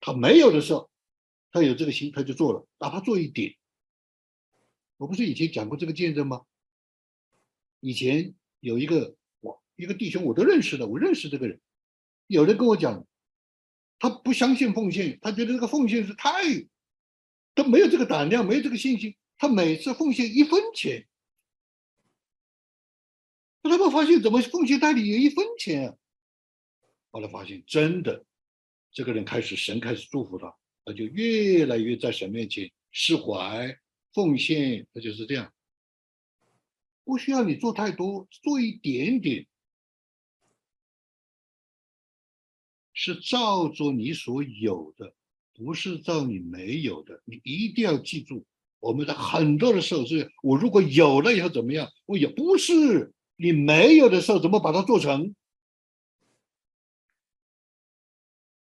[0.00, 0.90] 他没有的时候，
[1.52, 3.54] 他有这个心，他就做了，哪怕做一点。
[4.96, 6.46] 我不是以前讲过这个见证吗？
[7.80, 11.60] 以前有一个我一个弟兄，我都认识的，我认识这个人。
[12.26, 13.06] 有人跟我讲，
[13.98, 16.30] 他不相信奉献，他觉得这个奉献是太，
[17.54, 19.14] 他没有这个胆量，没有这个信心。
[19.36, 21.06] 他每次奉献一分钱。
[23.62, 25.96] 他们发现怎么奉献袋里有一分钱？
[27.10, 28.24] 后来发现真的，
[28.92, 33.78] 这个人开始神开始祝福他，他就越来越在神面前释怀
[34.14, 35.52] 奉献，他就是这样。
[37.04, 39.46] 不需要你做太多，做一点点，
[42.92, 45.12] 是照着你所有的，
[45.54, 47.20] 不是照你没有的。
[47.24, 48.46] 你一定要记住，
[48.78, 51.90] 我们在很多的时候是，我如果有了以后怎么样？
[52.06, 53.12] 我也不是。
[53.42, 55.34] 你没有的时候，怎么把它做成？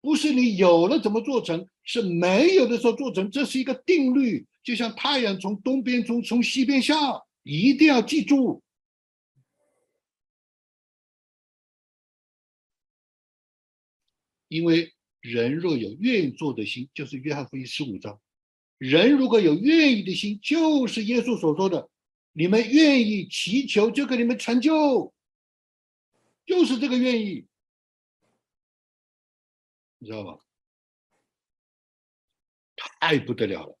[0.00, 1.68] 不是你有了怎么做成？
[1.82, 4.46] 是没有的时候做成，这是一个定律。
[4.62, 6.94] 就像太阳从东边出从西边下，
[7.42, 8.62] 一定要记住。
[14.46, 18.20] 因为人若有愿意做的心，就是约翰福音十五章。
[18.78, 21.90] 人如果有愿意的心，就是耶稣所说的。
[22.38, 25.12] 你们愿意祈求，就给你们成就，
[26.46, 27.44] 就是这个愿意，
[29.98, 30.38] 你知道吧？
[32.76, 33.76] 太不得了了！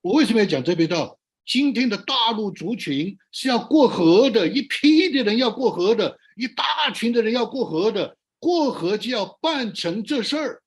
[0.00, 1.20] 我为什么要讲这边道？
[1.46, 10.62] 今天的大陆族群是要过河的，一批的人要过河的，一大群的人要过河的，过河就要办成这事儿，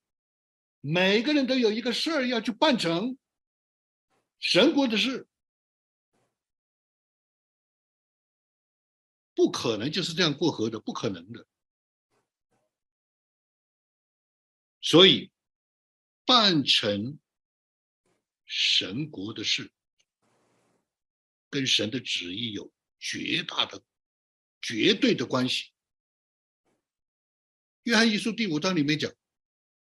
[0.80, 3.18] 每个人都有一个事儿要去办成，
[4.38, 5.26] 神国的事。
[9.36, 11.46] 不可能就是这样过河的，不可能的。
[14.80, 15.30] 所以
[16.24, 17.18] 办成
[18.46, 19.70] 神国的事，
[21.50, 23.84] 跟神的旨意有绝大的、
[24.62, 25.70] 绝对的关系。
[27.82, 29.12] 约翰一书第五章里面讲，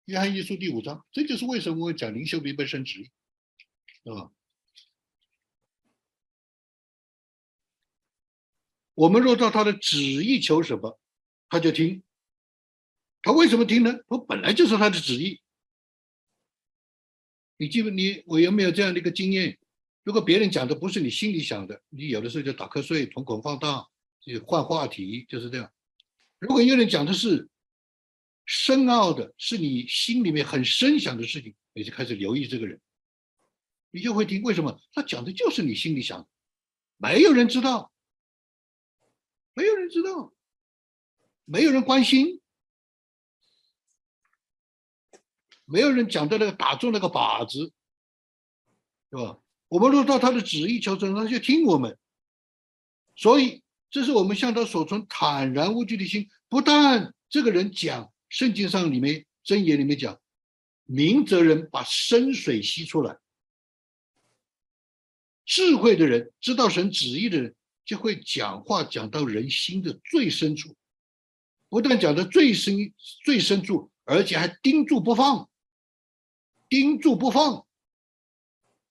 [0.07, 3.11] 约翰一书第五章，这就是为什么我讲灵修明白神旨意，
[4.11, 4.33] 啊。
[8.99, 10.99] 我们若照他的旨意求什么，
[11.49, 12.03] 他就听。
[13.23, 13.97] 他为什么听呢？
[14.09, 15.41] 我本来就是他的旨意。
[17.59, 17.91] 你记不？
[17.91, 19.57] 你我有没有这样的一个经验？
[20.03, 23.87] 如果别人讲的不是你心里想的，你有的时候就打瞌睡、瞳孔放大、
[24.21, 25.73] 就换话题，就是这样。
[26.41, 27.49] 如果有人讲的是
[28.47, 32.81] 深奥的，是你心里面很深想的事情，你就开始留意这个人，
[33.93, 34.43] 你就会听。
[34.43, 34.77] 为什么？
[34.93, 36.27] 他讲的就是你心里想的，
[36.97, 37.93] 没有人知道。
[39.59, 40.33] 没有人知道，
[41.45, 42.41] 没有人关心，
[45.65, 47.73] 没有人讲的那个打中那个靶子，
[49.11, 49.41] 是吧？
[49.67, 51.99] 我们若到他的旨意求成，他就听我们。
[53.17, 56.31] 所以，这是我们向他所存坦然无惧的心。
[56.49, 60.21] 不但这个人讲圣经上里面箴言里面讲，
[60.85, 63.19] 明哲人把深水吸出来，
[65.45, 67.57] 智慧的人知道神旨意的人。
[67.89, 70.77] 就会讲话讲到人心的最深处，
[71.71, 72.93] 不但讲的最深
[73.25, 75.49] 最深处，而且还盯住不放，
[76.69, 77.65] 盯住不放，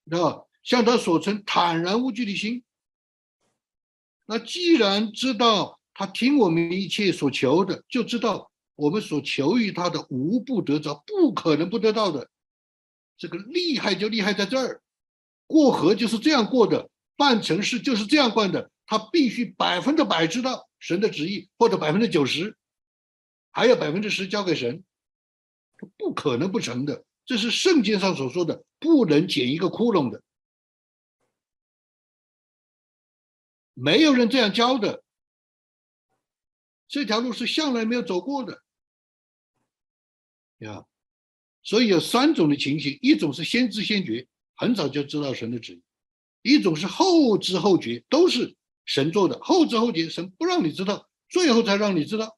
[0.10, 2.64] 知道向他所称坦然无惧的心。
[4.26, 12.32] 那既然知道他听我们一切所求的，就知道我们所求于他的无不得着，不可能不得到的。
[13.16, 14.82] 这个厉害就厉害在这儿，
[15.45, 18.72] 过河就是这样过的，办成事就是这样办的。
[18.89, 22.57] 他必须百分之百知道神的旨意，或者百分之九十，
[23.51, 24.85] 还有百分之十交给神，
[25.97, 27.03] 不可能不成的。
[27.25, 30.23] 这是圣经上所说的，不能捡一个窟窿的。
[33.73, 35.03] 没有人这样教的，
[36.88, 38.63] 这条路是向来没有走过的，
[40.59, 40.85] 呀。
[41.61, 44.25] 所以有三种的情形：一种是先知先觉，
[44.55, 45.81] 很早就知道神的旨意；
[46.41, 48.55] 一种是后知后觉，都是。
[48.88, 52.35] 神做的后知后觉，神不让你知道，最后才让你知道。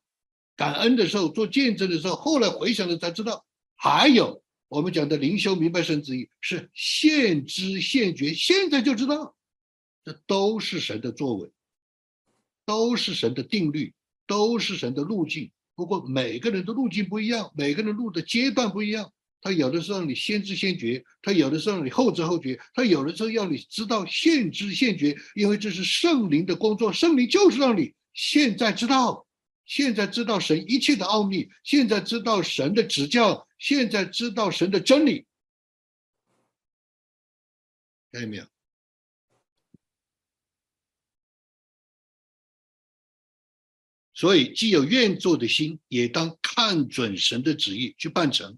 [0.57, 3.45] 感恩的时候，做见证的时候，后来回想了才知道。
[3.75, 9.37] 还有我们讲的灵修明白神旨意，是现知现觉，现在就知道。
[10.03, 11.51] 这都是神的作为，
[12.65, 13.93] 都是神的定律，
[14.27, 15.51] 都是神的路径。
[15.75, 19.13] 不过每个人的路径不一样，每个人路的阶段不一样。
[19.41, 26.91] 他有的时候让你先知先觉，他有的时候让你后知后觉，他有的时候要你知道现知现觉，因为这是圣灵的工作。
[26.91, 29.25] 圣灵就是让你现在知道，
[29.65, 35.25] 现在知道神一切的奥秘，现在知道神的指教，现在知道神的真理。
[38.11, 38.45] 看见没有？
[44.13, 48.57] 所以，既有愿做的心，也当看准神的旨意去办成。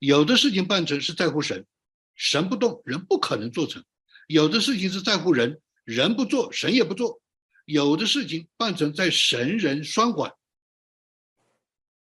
[0.00, 1.66] 有的事情办成是在乎神，
[2.14, 3.82] 神不动，人不可能做成；
[4.28, 7.20] 有的事情是在乎人，人不做，神也不做；
[7.66, 10.34] 有的事情办成在神人双管，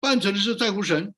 [0.00, 1.14] 办成的是在乎神。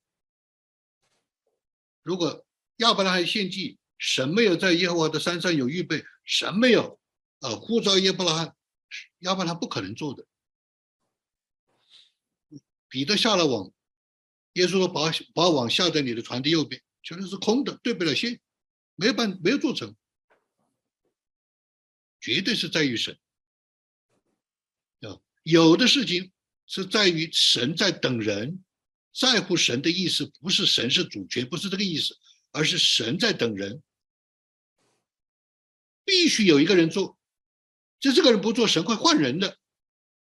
[2.03, 2.45] 如果
[2.77, 6.99] 亚伯拉罕献祭，神没有在耶和华的山上有预备，神没有，
[7.39, 8.55] 呃，呼召亚伯拉罕，
[9.21, 10.23] 亚伯拉罕不可能做的。
[12.87, 13.71] 彼得下了网。
[14.59, 18.39] 耶稣说：“把把网下在你的船的右边，全都是空的，对不了线，
[18.95, 19.95] 没有办，没有做成，
[22.19, 23.17] 绝对是在于神。
[25.01, 26.31] 啊，有的事情
[26.67, 28.63] 是在于神在等人，
[29.13, 32.17] 在乎神的意思，不是神是主权，不是这个意思，
[32.51, 33.81] 而是神在等人，
[36.03, 37.17] 必须有一个人做，
[37.99, 39.57] 就这个人不做，神会换人的。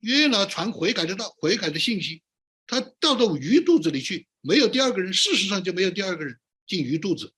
[0.01, 2.23] 约拿传悔改的道，悔改的信息。”
[2.67, 7.33] 他到到鱼肚子里去，没有第二个人，事实上就没有第二个人进鱼肚子。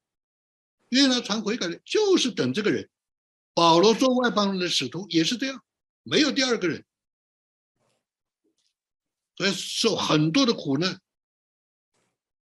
[0.90, 2.88] 约拿传悔改的，就是等这个人。
[3.54, 5.64] 保罗做外邦人的使徒也是这样，
[6.02, 6.84] 没有第二个人，
[9.36, 11.00] 所以受很多的苦难。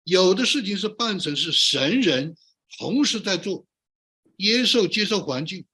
[0.05, 2.37] 有的事情是办成是神人
[2.79, 3.66] 同时在做，
[4.39, 5.66] 接受接受环境，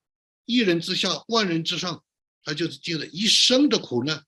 [0.46, 2.02] 一人之下万人之上，
[2.42, 4.24] 他就是经历一生的苦难。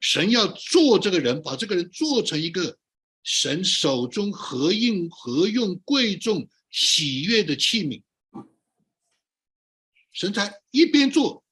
[0.00, 2.78] 神要做这个人，把这个人做成一个
[3.22, 8.02] 神手中合应、合用、贵重、喜悦的器皿。
[10.12, 11.44] 神才一边做，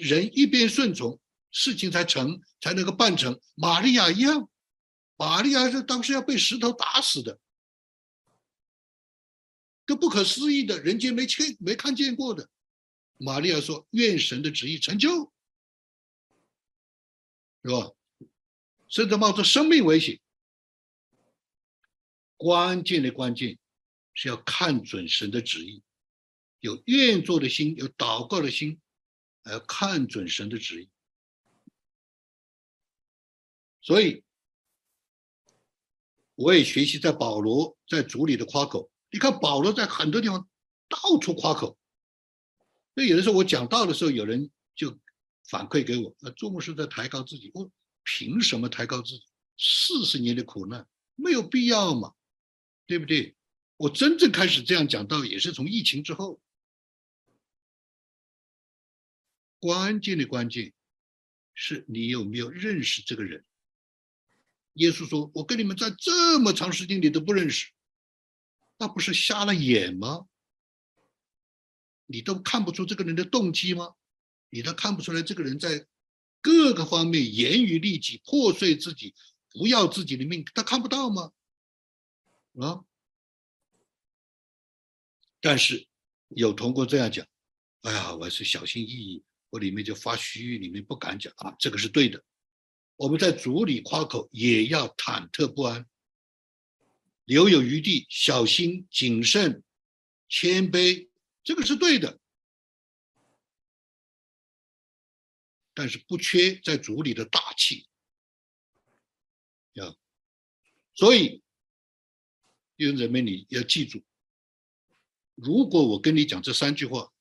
[0.00, 1.20] 人一边顺从，
[1.50, 3.38] 事情才成，才能够办成。
[3.54, 4.48] 玛利亚一样，
[5.16, 7.38] 玛利亚是当时要被石头打死的，
[9.84, 12.48] 更不可思议的，人间没见没看见过的。
[13.18, 15.32] 玛利亚说：“愿神的旨意成就，
[17.62, 17.92] 是吧？”
[18.88, 20.20] 甚至冒着生命危险。
[22.36, 23.58] 关键的关键
[24.14, 25.82] 是要看准神的旨意，
[26.60, 28.80] 有愿做的心，有祷告的心，
[29.44, 30.90] 还要看准神的旨意。
[33.80, 34.22] 所以，
[36.34, 38.90] 我也学习在保罗在主里的夸口。
[39.10, 40.48] 你看保罗在很多地方
[40.88, 41.78] 到处夸口。
[42.94, 44.98] 那有的时候我讲道的时候，有人就
[45.52, 47.70] 反馈给我：，那做牧师在抬高自己，我
[48.04, 49.26] 凭什么抬高自己？
[49.58, 52.14] 四十年的苦难没有必要嘛，
[52.86, 53.36] 对不对？
[53.76, 56.40] 我真正开始这样讲道，也是从疫情之后。
[59.60, 60.72] 关键的关键
[61.52, 63.44] 是你有没有认识这个人。
[64.76, 67.70] 耶稣说：“我跟你们在这么长时间你都不认识，
[68.78, 70.26] 那不是瞎了眼吗？”
[72.08, 73.94] 你都看不出这个人的动机吗？
[74.54, 75.86] 你都看不出来这个人在
[76.42, 79.14] 各个方面严于律己、破碎自己、
[79.48, 81.32] 不要自己的命，他看不到吗？
[82.60, 82.84] 啊！
[85.40, 85.86] 但是
[86.28, 87.26] 有通过这样讲
[87.80, 92.22] ：“哎呀，我是小心翼翼，我里面就发虚，里面不敢讲啊。”这个是对的。
[92.96, 95.86] 我们在主里夸口，也要忐忑不安，
[97.24, 99.62] 留有余地，小心谨慎，
[100.28, 101.08] 谦卑。
[101.42, 102.20] 这个是对的，
[105.74, 107.86] 但是不缺在主里的大气，
[109.74, 109.96] 啊，
[110.94, 111.42] 所以
[112.76, 114.02] 弟兄姊妹，你要记住，
[115.34, 117.12] 如果我跟你讲这三句话，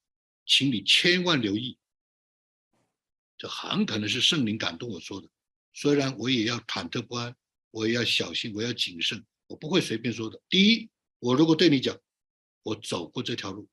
[0.46, 1.78] 请你千万留意，
[3.38, 5.30] 这很可能是圣灵感动我说的。
[5.74, 7.34] 虽然我也要忐忑不安，
[7.70, 10.42] 我也要小心，我要谨慎，我不会随便说的。
[10.50, 10.90] 第一，
[11.20, 11.98] 我如果对你讲，
[12.64, 13.70] 我走过这条路。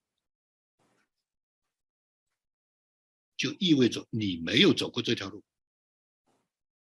[3.39, 5.43] 就意味着你没有走过这条路，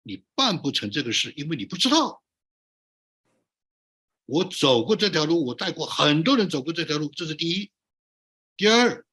[0.05, 2.23] 你办不成这个事，因为你不知道。
[4.27, 7.73] 我走过这条路，我带过很多人走过这条路，这是第一。
[8.57, 9.05] 第二，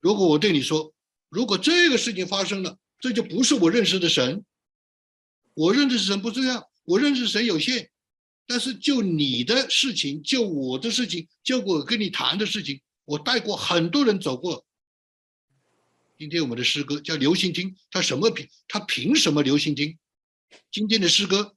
[0.00, 0.92] 如果我对你说，
[1.28, 4.44] 如果这个事情发生了，这就不是我认识的神。
[5.54, 7.88] 我认识神不这样，我认识神有限，
[8.46, 14.66] 但是就你的事情，就我的事情，就我跟你谈的事情，我带过很多人走过。
[16.18, 19.96] 今天我们的诗歌叫流行听，他什么凭他凭什么流行听？
[20.68, 21.54] 今天的诗歌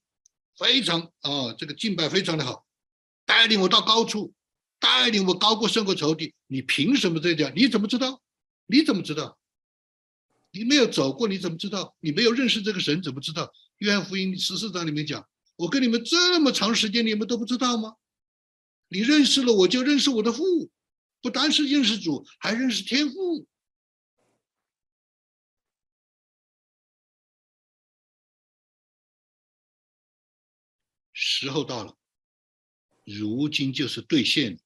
[0.55, 2.63] 非常啊，这个敬拜非常的好，
[3.25, 4.35] 带领我到高处，
[4.79, 6.35] 带领我高过胜过仇敌。
[6.45, 7.51] 你凭什么这样？
[7.55, 8.21] 你怎么知道？
[8.67, 9.39] 你怎么知道？
[10.51, 11.95] 你没有走过，你怎么知道？
[11.99, 13.51] 你没有认识这个神，怎么知道？
[13.79, 17.95] 约翰福音十四章里面讲，我跟你们这么长时间，你们都不知道吗？
[18.89, 20.69] 你认识了我就认识我的父，
[21.19, 23.47] 不单是认识主，还认识天父。
[31.41, 31.97] 时候到了，
[33.03, 34.59] 如今就是兑现。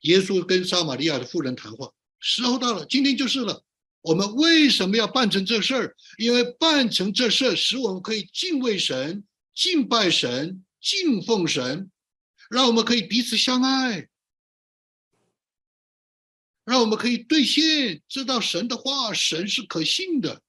[0.00, 3.62] 耶稣跟撒玛利亚的妇人谈话，时候到了，今天就是了。
[4.00, 5.96] 我们为什么要办成这事儿？
[6.16, 11.90] 因为办成这事儿，使我们可以敬畏神、敬拜神、敬奉神，
[12.48, 14.08] 让我们可以彼此相爱，
[16.64, 20.42] 让我们可以兑现，知道神的话，神是可信的。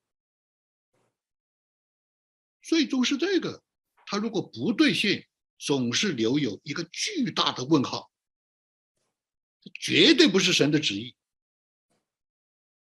[2.62, 3.65] 最终是这个。
[4.06, 5.28] 他如果不兑现，
[5.58, 8.12] 总是留有一个巨大的问号。
[9.82, 11.16] 绝对不是神的旨意，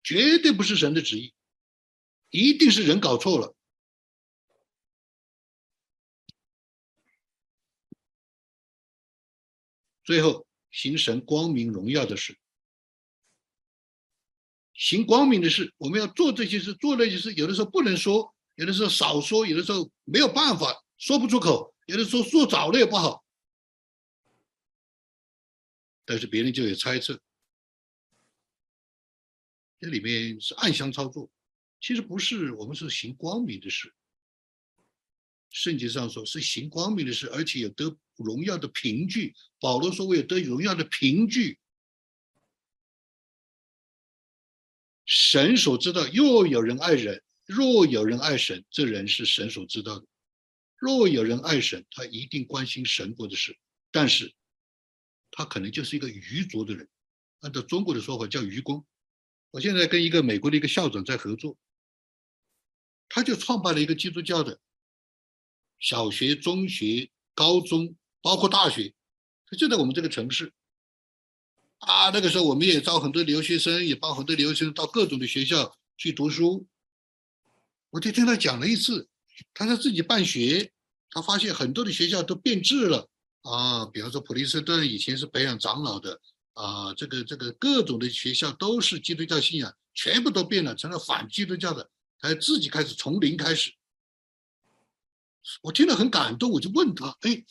[0.02, 1.34] 绝对不是神的旨意，
[2.30, 3.54] 一定是人搞错了。
[10.02, 12.38] 最后，行神光明荣耀的事，
[14.72, 20.82] 行光明的事，我们要做这些事，做那些事，有的时候不能说，有的时候少说，有的时候没有办法。
[21.00, 23.24] 说不出口，有的时候说早了也不好，
[26.04, 27.18] 但是别人就有猜测，
[29.80, 31.30] 这里面是暗箱操作，
[31.80, 33.94] 其实不是，我们是行光明的事。
[35.48, 39.34] 圣经上说是行光明的事，而且有得荣耀的凭据。
[39.58, 41.58] 保罗说我有得荣耀的凭据，
[45.06, 50.06] 神所知道，若有人爱人，若有人爱神，这人是神所知道的。
[50.80, 53.56] 若有人爱神，他一定关心神国的事，
[53.92, 54.34] 但是，
[55.30, 56.88] 他可能就是一个愚拙的人。
[57.40, 58.84] 按照中国的说法叫愚公。
[59.50, 61.58] 我现在跟一个美国的一个校长在合作，
[63.10, 64.58] 他就创办了一个基督教的
[65.78, 68.94] 小学、中学、高中，包括大学，
[69.46, 70.54] 他就在我们这个城市。
[71.80, 76.66] 啊，那个时候我们也招很多留学生，也帮很多留学生到各种的学校去读书。
[77.90, 79.09] 我就听他讲了一次，
[79.54, 80.72] 他说自己办学，
[81.10, 83.08] 他发现很多的学校都变质了
[83.42, 86.20] 啊，比方说普林斯顿以前是培养长老的
[86.52, 93.72] 啊，这个这个各种的学校都是基督教信仰，全部都变了，成了反基督教的，他自己开始从零开始。
[95.62, 97.44] 我听了很感动，我就问他，哎。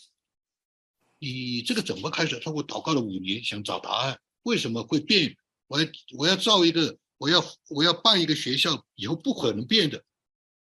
[1.22, 2.40] 你这个怎么开始？
[2.40, 5.36] 他我祷告了五年，想找答案，为什么会变？
[5.68, 5.86] 我要
[6.18, 10.02] 我要造一个，我要我要办一个学校，以后不可能变的。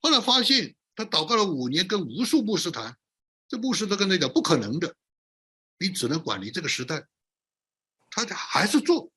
[0.01, 2.97] 后来发现，他祷告了五年，跟无数牧师谈，
[3.47, 4.97] 这牧师都跟他讲不可能的，
[5.79, 7.07] 你只能管理这个时代。
[8.11, 9.11] 他还是做，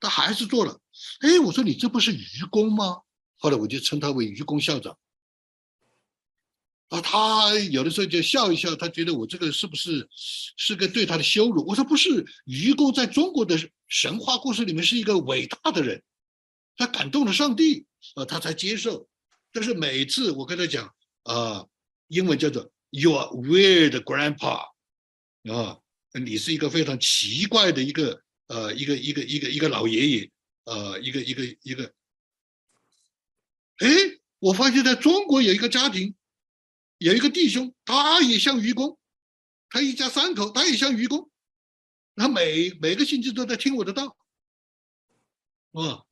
[0.00, 0.80] 他还是做了。
[1.20, 3.02] 哎，我说你这不是愚公吗？
[3.36, 4.96] 后来我就称他为愚公校长。
[6.88, 10.08] 啊，他有的时候就笑一笑，他觉得我这个是不是
[10.56, 11.64] 是个对他的羞辱？
[11.66, 13.58] 我说不是，愚公在中国的
[13.88, 16.02] 神话故事里面是一个伟大的人，
[16.76, 19.06] 他感动了上帝，啊，他才接受。
[19.52, 21.66] 但是每次我跟他讲，啊，
[22.08, 24.70] 英文叫做 “Your weird grandpa”，
[25.52, 25.80] 啊，
[26.12, 30.30] 你是一个非常奇怪的一个呃一个一个一个一个老爷爷，
[30.64, 31.94] 呃，一个一个一个。
[33.78, 33.88] 哎，
[34.38, 36.14] 我发现在中国有一个家庭。
[37.02, 38.98] 有一个弟兄，他也像愚公，
[39.70, 41.30] 他一家三口，他也像愚公，
[42.14, 44.18] 他每每个星期都在听我的道，
[45.72, 46.04] 啊，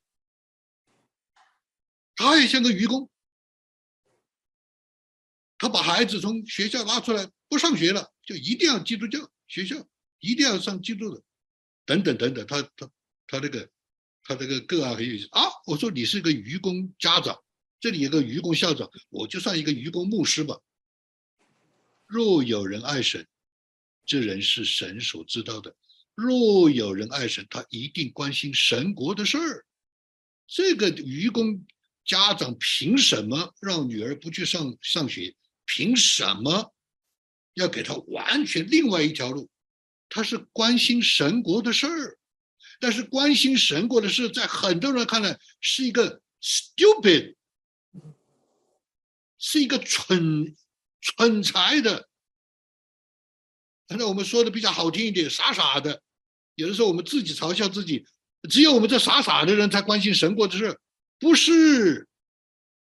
[2.17, 3.11] 他也像个愚公，
[5.59, 9.87] 他把孩子从学校拉出来，不上学了，就一定要基督教学校，
[10.21, 11.21] 一定要上基督的，
[11.85, 12.91] 等等等等，他他
[13.27, 13.69] 他这个
[14.23, 15.43] 他这个个案很有意思啊！
[15.67, 17.37] 我说你是个愚公家长，
[17.81, 20.57] 这里有个愚公校长，我就算一个愚公牧师吧。
[22.07, 23.27] 若有人爱神，
[24.07, 25.75] 这人是神所知道的。
[26.15, 29.67] 若有人爱神，他一定关心神国的事儿。
[30.47, 31.67] 这个愚公
[32.05, 35.35] 家长凭什么让女儿不去上上学？
[35.69, 36.75] 凭什么
[37.55, 39.49] 要给他完全另外一条路？
[40.09, 42.19] 他是关心神国的事儿，
[42.81, 47.37] 但是关心神国的事，在很多人看来是一个 stupid，
[49.39, 50.57] 是一个蠢。
[51.01, 52.09] 蠢材的，
[53.87, 56.03] 反正我们说的比较好听一点，傻傻的。
[56.57, 58.05] 有的时候我们自己嘲笑自己，
[58.51, 60.77] 只有我们这傻傻的人才关心神国的事，
[61.21, 62.09] 不是？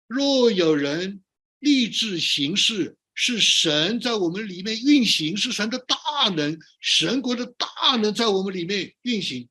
[0.07, 1.21] 若有人
[1.60, 9.49] 立志行事，是神在我们里面运行，是神的大能，神国的大能在我们里面运行。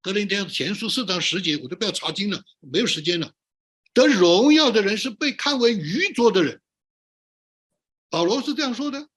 [0.00, 3.34] 格林天前书四章十节，我都不要查经了，没有时间了。
[3.92, 6.60] 得荣耀的人是被看为愚拙的人，
[8.08, 9.08] 保罗是这样说的。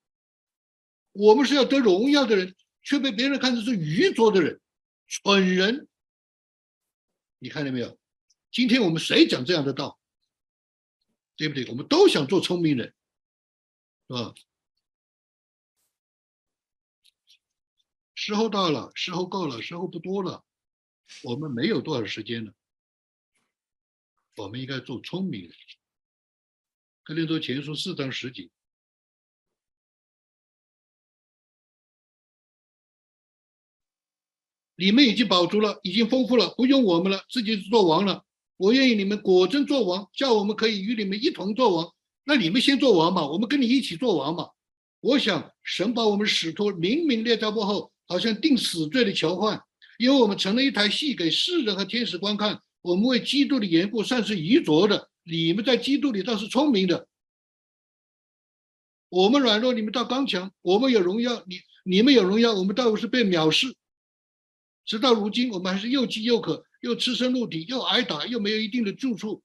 [1.11, 4.59] 我们是要得荣耀的人，却被别人看成是愚拙的人、
[5.07, 5.87] 蠢人。
[7.37, 7.97] 你看见没有？
[8.51, 9.98] 今天我们谁讲这样的道？
[11.39, 11.65] 对不对？
[11.69, 12.93] 我们都想做聪明人，
[14.09, 14.35] 是吧？
[18.13, 20.43] 时候到了，时候够了，时候不多了，
[21.23, 22.53] 我们没有多少时间了。
[24.35, 25.51] 我们应该做聪明人。
[27.03, 28.49] 格林多前书四章十节，
[34.75, 38.25] 你们已经保住了，已经丰富了，不用我们了，自己做王了。
[38.59, 41.93] 我愿意你们果真做王，叫我们可以与你们一同做王。
[42.25, 44.49] 那你们先做王嘛，我们跟你一起做王嘛。
[44.99, 49.63] 我想神把我们使徒明明列在幕后，好像定死罪的囚犯，
[49.97, 52.61] 因为我们成了一台戏给世人和天使观看。
[52.81, 57.07] 我们为基督的缘故算是愚拙的，你们在基督里倒是聪明的。
[59.07, 63.73] 我们软弱，你们倒刚强；我们有荣耀，你你们有荣耀，我们倒不是被藐视。
[64.85, 69.43] 直到如今，我们还是又饥又渴，又赤身露体，又挨打，又没有一定的住处，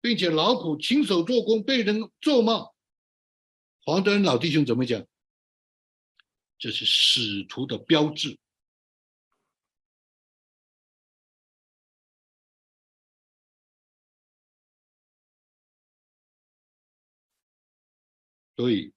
[0.00, 2.70] 并且劳苦亲手做工，被人咒骂。
[3.82, 5.06] 黄德恩老弟兄怎么讲？
[6.58, 8.38] 这是使徒的标志。
[18.56, 18.92] 所以，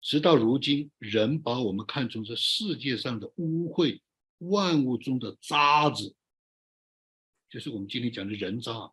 [0.00, 4.00] 直到如今，人把我们看成是世界上的污秽，
[4.40, 6.14] 万物中的渣子，
[7.48, 8.92] 就是我们今天讲的人渣，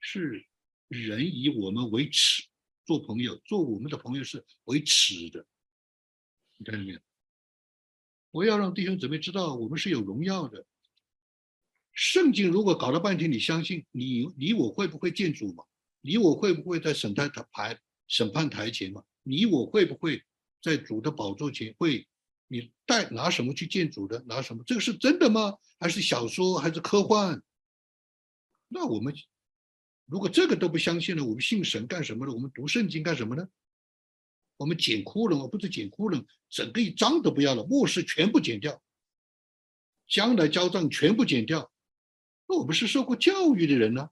[0.00, 0.46] 是
[0.88, 2.44] 人以我们为耻，
[2.84, 5.46] 做朋友，做我们的朋友是为耻的。
[6.56, 7.00] 你看见没有？
[8.32, 10.66] 我要让弟兄姊妹知道，我们是有荣耀的。
[11.92, 15.64] 圣经如果搞了半天，你相信你，你我会不会见主嘛？
[16.00, 19.04] 你我会不会在审判台、审判台前嘛？
[19.22, 20.22] 你我会不会
[20.60, 22.06] 在主的宝座前会？
[22.48, 24.22] 你带拿什么去见主的？
[24.26, 24.62] 拿什么？
[24.66, 25.56] 这个是真的吗？
[25.78, 26.58] 还是小说？
[26.58, 27.42] 还是科幻？
[28.68, 29.14] 那我们
[30.06, 32.32] 如果这个都不相信了，我们信神干什么呢？
[32.32, 33.48] 我们读圣经干什么呢？
[34.56, 38.80] 我们剪窟窿，不是剪窟窿，整个一张都不要了，末世全部剪掉，
[40.08, 41.70] 将来交账全部剪掉。
[42.48, 44.08] 那我们是受过教育的人呢？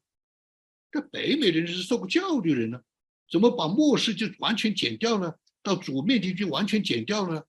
[0.91, 2.82] 这北美人是受过教育的人呢？
[3.30, 5.35] 怎么把末世就完全剪掉呢？
[5.62, 7.47] 到主面前就完全剪掉了？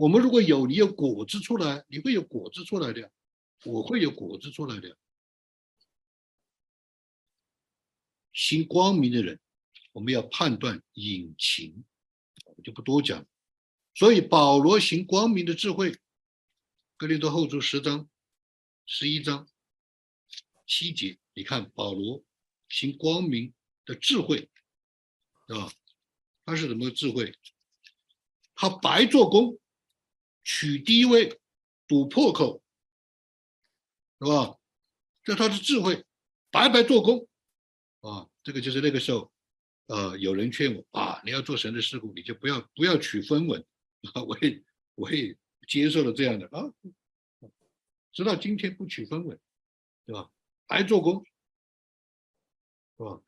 [0.00, 3.12] 我们如果有你有果子出来，你会有果子出来的，
[3.66, 4.96] 我会有果子出来的。
[8.32, 9.38] 行光明的人，
[9.92, 11.84] 我们要判断隐情，
[12.46, 13.26] 我就不多讲。
[13.92, 15.94] 所以保罗行光明的智慧，
[16.96, 18.08] 格林多后书十章、
[18.86, 19.46] 十一章
[20.66, 22.24] 七节，你看保罗
[22.70, 23.52] 行光明
[23.84, 24.48] 的智慧，
[25.48, 25.70] 啊，
[26.46, 27.36] 他是什么智慧？
[28.54, 29.59] 他白做工。
[30.42, 31.40] 取低位，
[31.86, 32.62] 堵破口，
[34.20, 34.56] 是吧？
[35.22, 36.04] 这他的智慧，
[36.50, 37.28] 白白做工
[38.00, 38.28] 啊！
[38.42, 39.30] 这个就是那个时候，
[39.86, 43.64] 呃，有人劝我啊，你要做神的事故，你就不要不要取分文
[44.14, 44.22] 啊！
[44.24, 44.62] 我也
[44.94, 45.36] 我也
[45.68, 46.72] 接受了这样的啊，
[48.12, 49.38] 直到今天不取分文，
[50.06, 50.30] 对吧？
[50.66, 51.24] 白做工，
[52.96, 53.20] 是吧？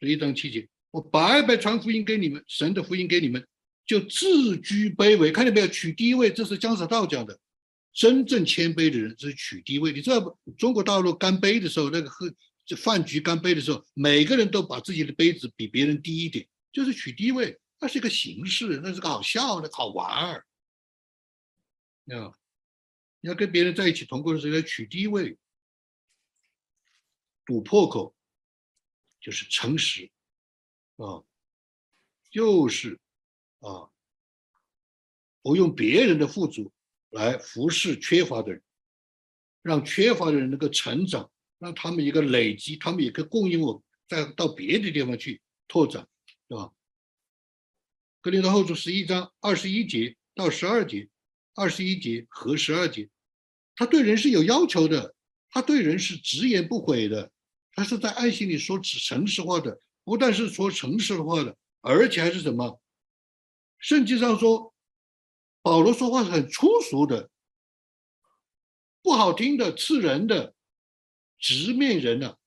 [0.00, 3.46] 一章七节，我白白传福音给你们，神的福音给你们，
[3.86, 5.68] 就自居卑微，看见没有？
[5.68, 7.38] 取低位，这是姜子道讲的。
[7.92, 9.90] 真正谦卑的人是取低位。
[9.92, 10.38] 你知道不？
[10.58, 12.30] 中国大陆干杯的时候，那个喝
[12.76, 17.58] 饭局干杯的时候，每个人都把自己的杯子比别人低一点，就是取低位。
[17.78, 20.46] 那是一个形式，那是个好笑的好玩儿。
[22.08, 22.32] 啊，
[23.20, 25.36] 你要跟别人在一起同过的时候要取低位，
[27.44, 28.15] 堵破口。
[29.26, 30.08] 就是诚实，
[30.98, 31.24] 啊，
[32.30, 32.96] 就是
[33.58, 33.90] 啊，
[35.42, 36.72] 不用别人的富足
[37.10, 38.62] 来服侍缺乏的人，
[39.62, 46.06] 让缺乏的人能够成长，让他们一个累积，他们也可以供应我，再到别的地方去拓展，
[46.46, 46.70] 对吧？
[48.20, 51.08] 格林的后书十一章二十一节到十二节，
[51.56, 53.10] 二十一节和十二节，
[53.74, 55.16] 他对人是有要求的，
[55.50, 57.32] 他对人是直言不讳的。
[57.76, 62.80] 他是在爱心里说诚实话的，不但是说诚实的话的，而且还是什么？
[63.78, 64.74] 圣经上说，
[65.60, 67.30] 保罗说话是很粗俗的，
[69.02, 70.54] 不好听的，刺人的，
[71.38, 72.38] 直面人的，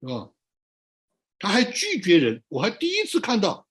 [0.00, 0.32] 是吧？
[1.38, 3.68] 他还拒绝人，我还第一次看到，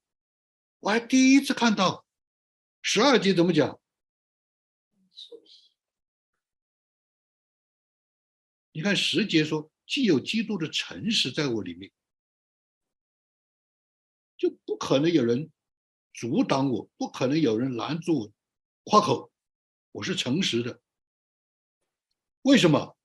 [0.80, 2.06] 我还第一次看到，
[2.82, 3.78] 十二节怎么讲？
[8.72, 9.70] 你看十节说。
[9.88, 11.92] 既有基督的诚实在我里面，
[14.38, 15.50] 就不可能有人
[16.14, 18.34] 阻挡我，不可能有人拦住我
[18.84, 19.32] 夸口，
[19.94, 20.82] 我是诚实的。
[22.42, 22.98] 为什么？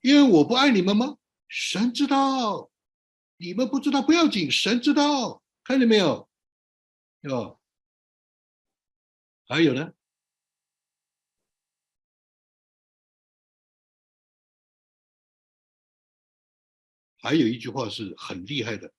[0.00, 1.18] 因为我不爱你们吗？
[1.48, 2.70] 神知道，
[3.36, 6.28] 你们不知道不要紧，神知道，看见没有？
[7.22, 7.58] 吧？
[9.46, 9.92] 还有呢？
[17.20, 18.92] 还有一句话是很厉害的，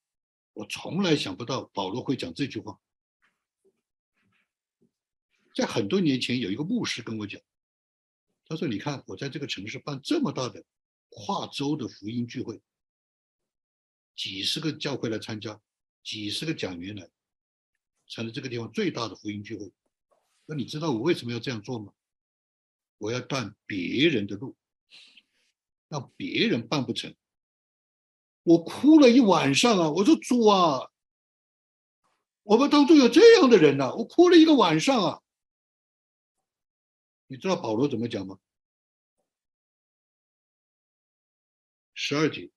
[0.53, 2.79] 我从来想不到保罗会讲这句话。
[5.55, 7.41] 在很多年前，有一个牧师跟我讲，
[8.45, 10.63] 他说：“你看，我在这个城市办这么大的
[11.09, 12.61] 跨州的福音聚会，
[14.15, 15.59] 几十个教会来参加，
[16.03, 17.09] 几十个讲员来，
[18.07, 19.71] 成了这个地方最大的福音聚会。
[20.45, 21.93] 那你知道我为什么要这样做吗？
[22.97, 24.57] 我要断别人的路，
[25.87, 27.15] 让别人办不成。”
[28.44, 29.90] 我哭了一晚上啊！
[29.91, 30.90] 我说主啊，
[32.44, 33.94] 我们当中有这样的人呐！
[33.95, 35.22] 我哭了一个晚上啊！
[37.28, 38.40] 你知道保罗怎么讲吗？
[41.94, 42.49] 十二节，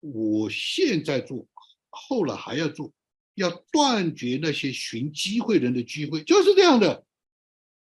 [0.00, 1.46] 我现在做，
[1.88, 2.92] 后来还要做，
[3.34, 7.06] 要断绝那些寻机会人的机会，就是这样的。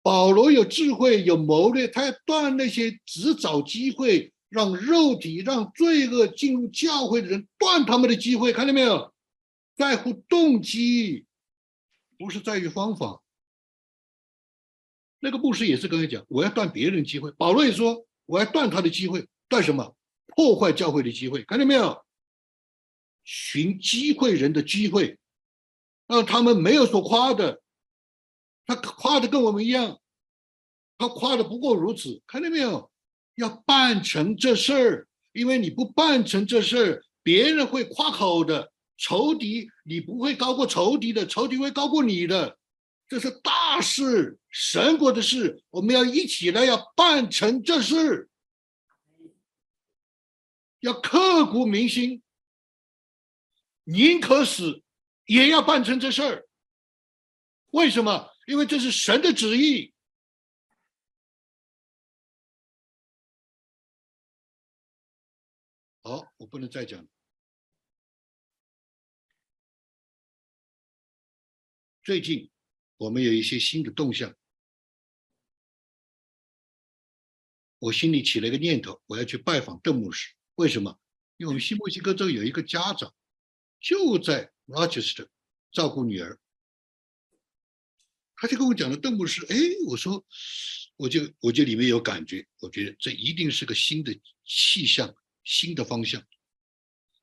[0.01, 4.33] 保罗有智慧，有谋略，他要断那些只找机会。
[4.51, 9.13] 让肉体、让罪恶进入教会的人断他们的机会，看见没有？
[9.77, 11.25] 在乎动机，
[12.17, 13.23] 不是在于方法。
[15.21, 17.31] 那个牧师也是刚才讲，我要断别人机会。
[17.31, 19.95] 保罗也说，我要断他的机会，断什么？
[20.27, 22.05] 破坏教会的机会，看见没有？
[23.23, 25.17] 寻机会人的机会，
[26.07, 27.61] 让他们没有所夸的，
[28.65, 30.01] 他夸的跟我们一样，
[30.97, 32.90] 他夸的不过如此，看见没有？
[33.35, 38.71] 要办成这事儿，因为你不办成这事儿，别人会夸口的。
[38.97, 42.59] 仇敌，你不会高过仇敌的，仇敌会高过你的。
[43.07, 48.29] 这是大事，神国的事，我们要一起来，要办成这事，
[50.81, 52.21] 要刻骨铭心，
[53.85, 54.83] 宁可死
[55.25, 56.47] 也要办成这事儿。
[57.71, 58.29] 为什么？
[58.45, 59.90] 因为这是神的旨意。
[66.03, 67.07] 好，我不能再讲。
[72.03, 72.49] 最近
[72.97, 74.35] 我们有一些新的动向，
[77.77, 80.33] 我心里起了一个念头，我要去拜访邓牧师。
[80.55, 80.99] 为什么？
[81.37, 83.13] 因为我们新墨西哥州有一个家长
[83.79, 85.27] 就在 Rochester
[85.71, 86.39] 照顾女儿，
[88.35, 89.45] 他就跟我讲了邓牧师。
[89.49, 89.55] 哎，
[89.85, 90.25] 我说，
[90.95, 95.15] 我就我就里面有感觉，我觉得这一定是个新的气象，
[95.51, 96.25] 新的方向。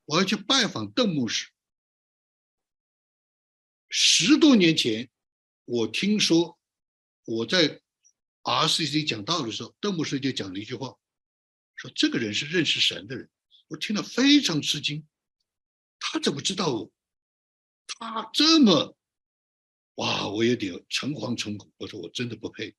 [0.05, 1.51] 我要去拜访邓牧师。
[3.89, 5.11] 十多年前，
[5.65, 6.59] 我听说
[7.25, 7.81] 我在
[8.43, 10.99] RCC 讲道的时候，邓牧师就讲了一句话，
[11.75, 13.31] 说这个人是认识神的人。
[13.69, 15.09] 我听了非常吃惊，
[15.99, 16.93] 他怎么知道我？
[17.87, 18.95] 他这么……
[19.95, 21.73] 哇，我有点诚惶诚恐。
[21.79, 22.77] 我说我真的不配，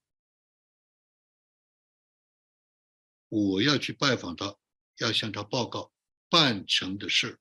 [3.30, 4.56] 我要去拜访他，
[5.00, 5.92] 要向他报告
[6.30, 7.40] 办成的事。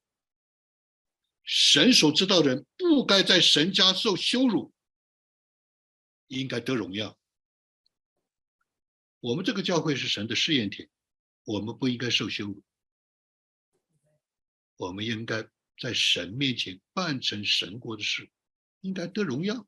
[1.45, 4.73] 神所知道的人不该在神家受羞辱，
[6.27, 7.19] 应该得荣耀。
[9.21, 10.89] 我们这个教会是神的试验田，
[11.45, 12.63] 我们不应该受羞辱，
[14.77, 15.49] 我们应该
[15.81, 18.31] 在神面前办成神国的事，
[18.81, 19.67] 应该得荣耀。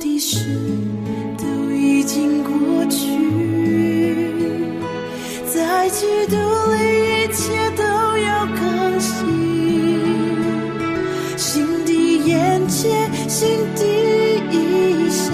[0.00, 0.38] 的事
[1.36, 2.50] 都已经过
[2.86, 3.06] 去，
[5.46, 6.36] 在基督
[6.72, 7.82] 里一切都
[8.18, 9.10] 要更新。
[11.36, 11.92] 新的
[12.26, 12.88] 眼界，
[13.28, 13.84] 新的
[14.50, 14.54] 衣
[15.10, 15.30] 裳，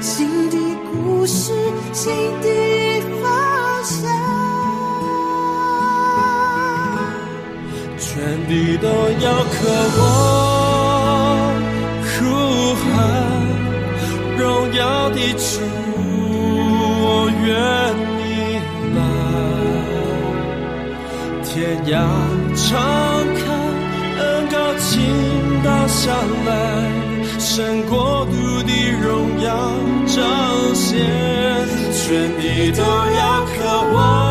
[0.00, 0.56] 新的
[0.90, 1.52] 故事，
[1.92, 2.48] 新的
[3.20, 3.24] 方
[3.82, 3.92] 向，
[7.98, 8.06] 全
[8.46, 8.86] 地都
[9.24, 9.58] 要渴
[9.98, 10.31] 望
[21.92, 22.00] 要
[22.56, 22.80] 敞
[23.36, 23.42] 开，
[24.18, 24.98] 恩高倾
[25.62, 26.10] 倒下
[26.46, 26.50] 来，
[27.38, 29.52] 胜国度的荣耀
[30.06, 30.96] 彰显，
[31.92, 33.54] 全地都要渴
[33.94, 34.21] 望。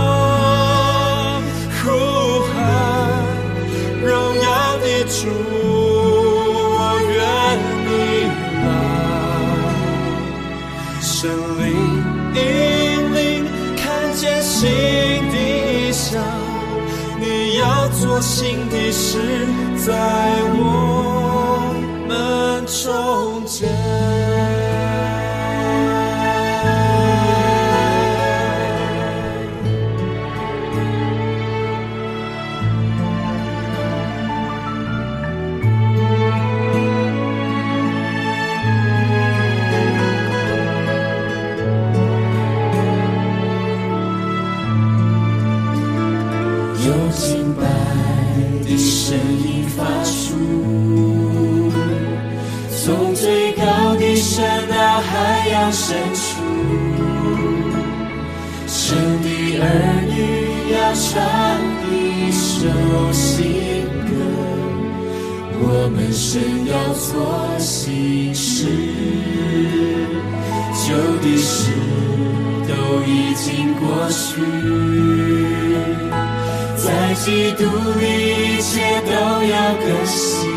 [18.13, 19.17] 我心底是
[19.77, 19.93] 在
[20.53, 21.20] 我。
[61.03, 61.19] 唱
[61.91, 62.69] 一首
[63.11, 63.41] 新
[64.06, 64.11] 歌，
[65.60, 67.11] 我们生要做
[67.57, 68.68] 新事，
[70.78, 71.72] 旧的事
[72.68, 72.72] 都
[73.02, 74.30] 已经过去，
[76.78, 77.60] 在基督
[77.99, 78.03] 里
[78.57, 78.69] 一切
[79.02, 79.10] 都
[79.44, 80.48] 要更新，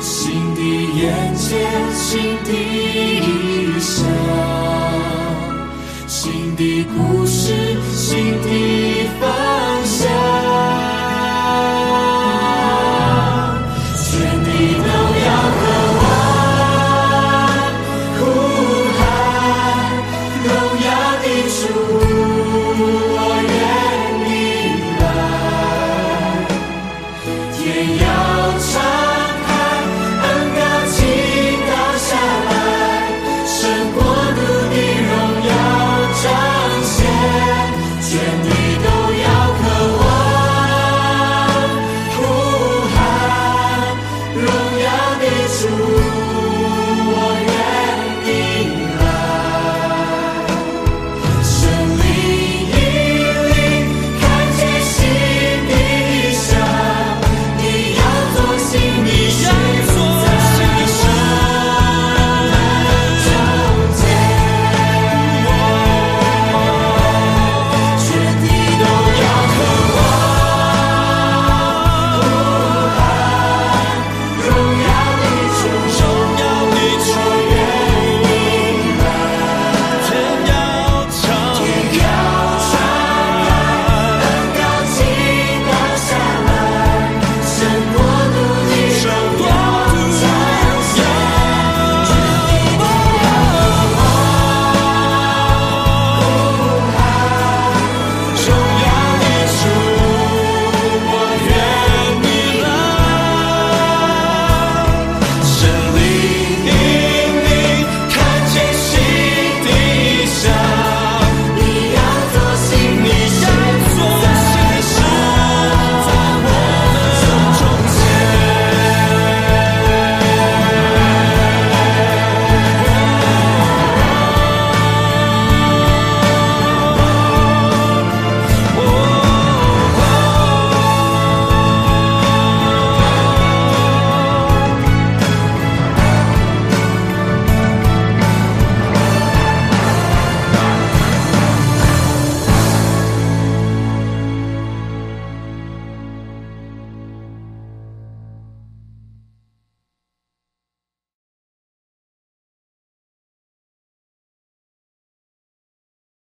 [0.00, 0.14] 新
[0.54, 0.60] 的
[0.96, 1.02] 眼
[1.34, 1.50] 界，
[1.92, 2.06] 新
[2.44, 3.26] 的意
[3.80, 4.06] 象，
[6.06, 6.62] 新的
[6.96, 6.96] 故
[7.26, 7.27] 事。
[8.50, 8.77] You.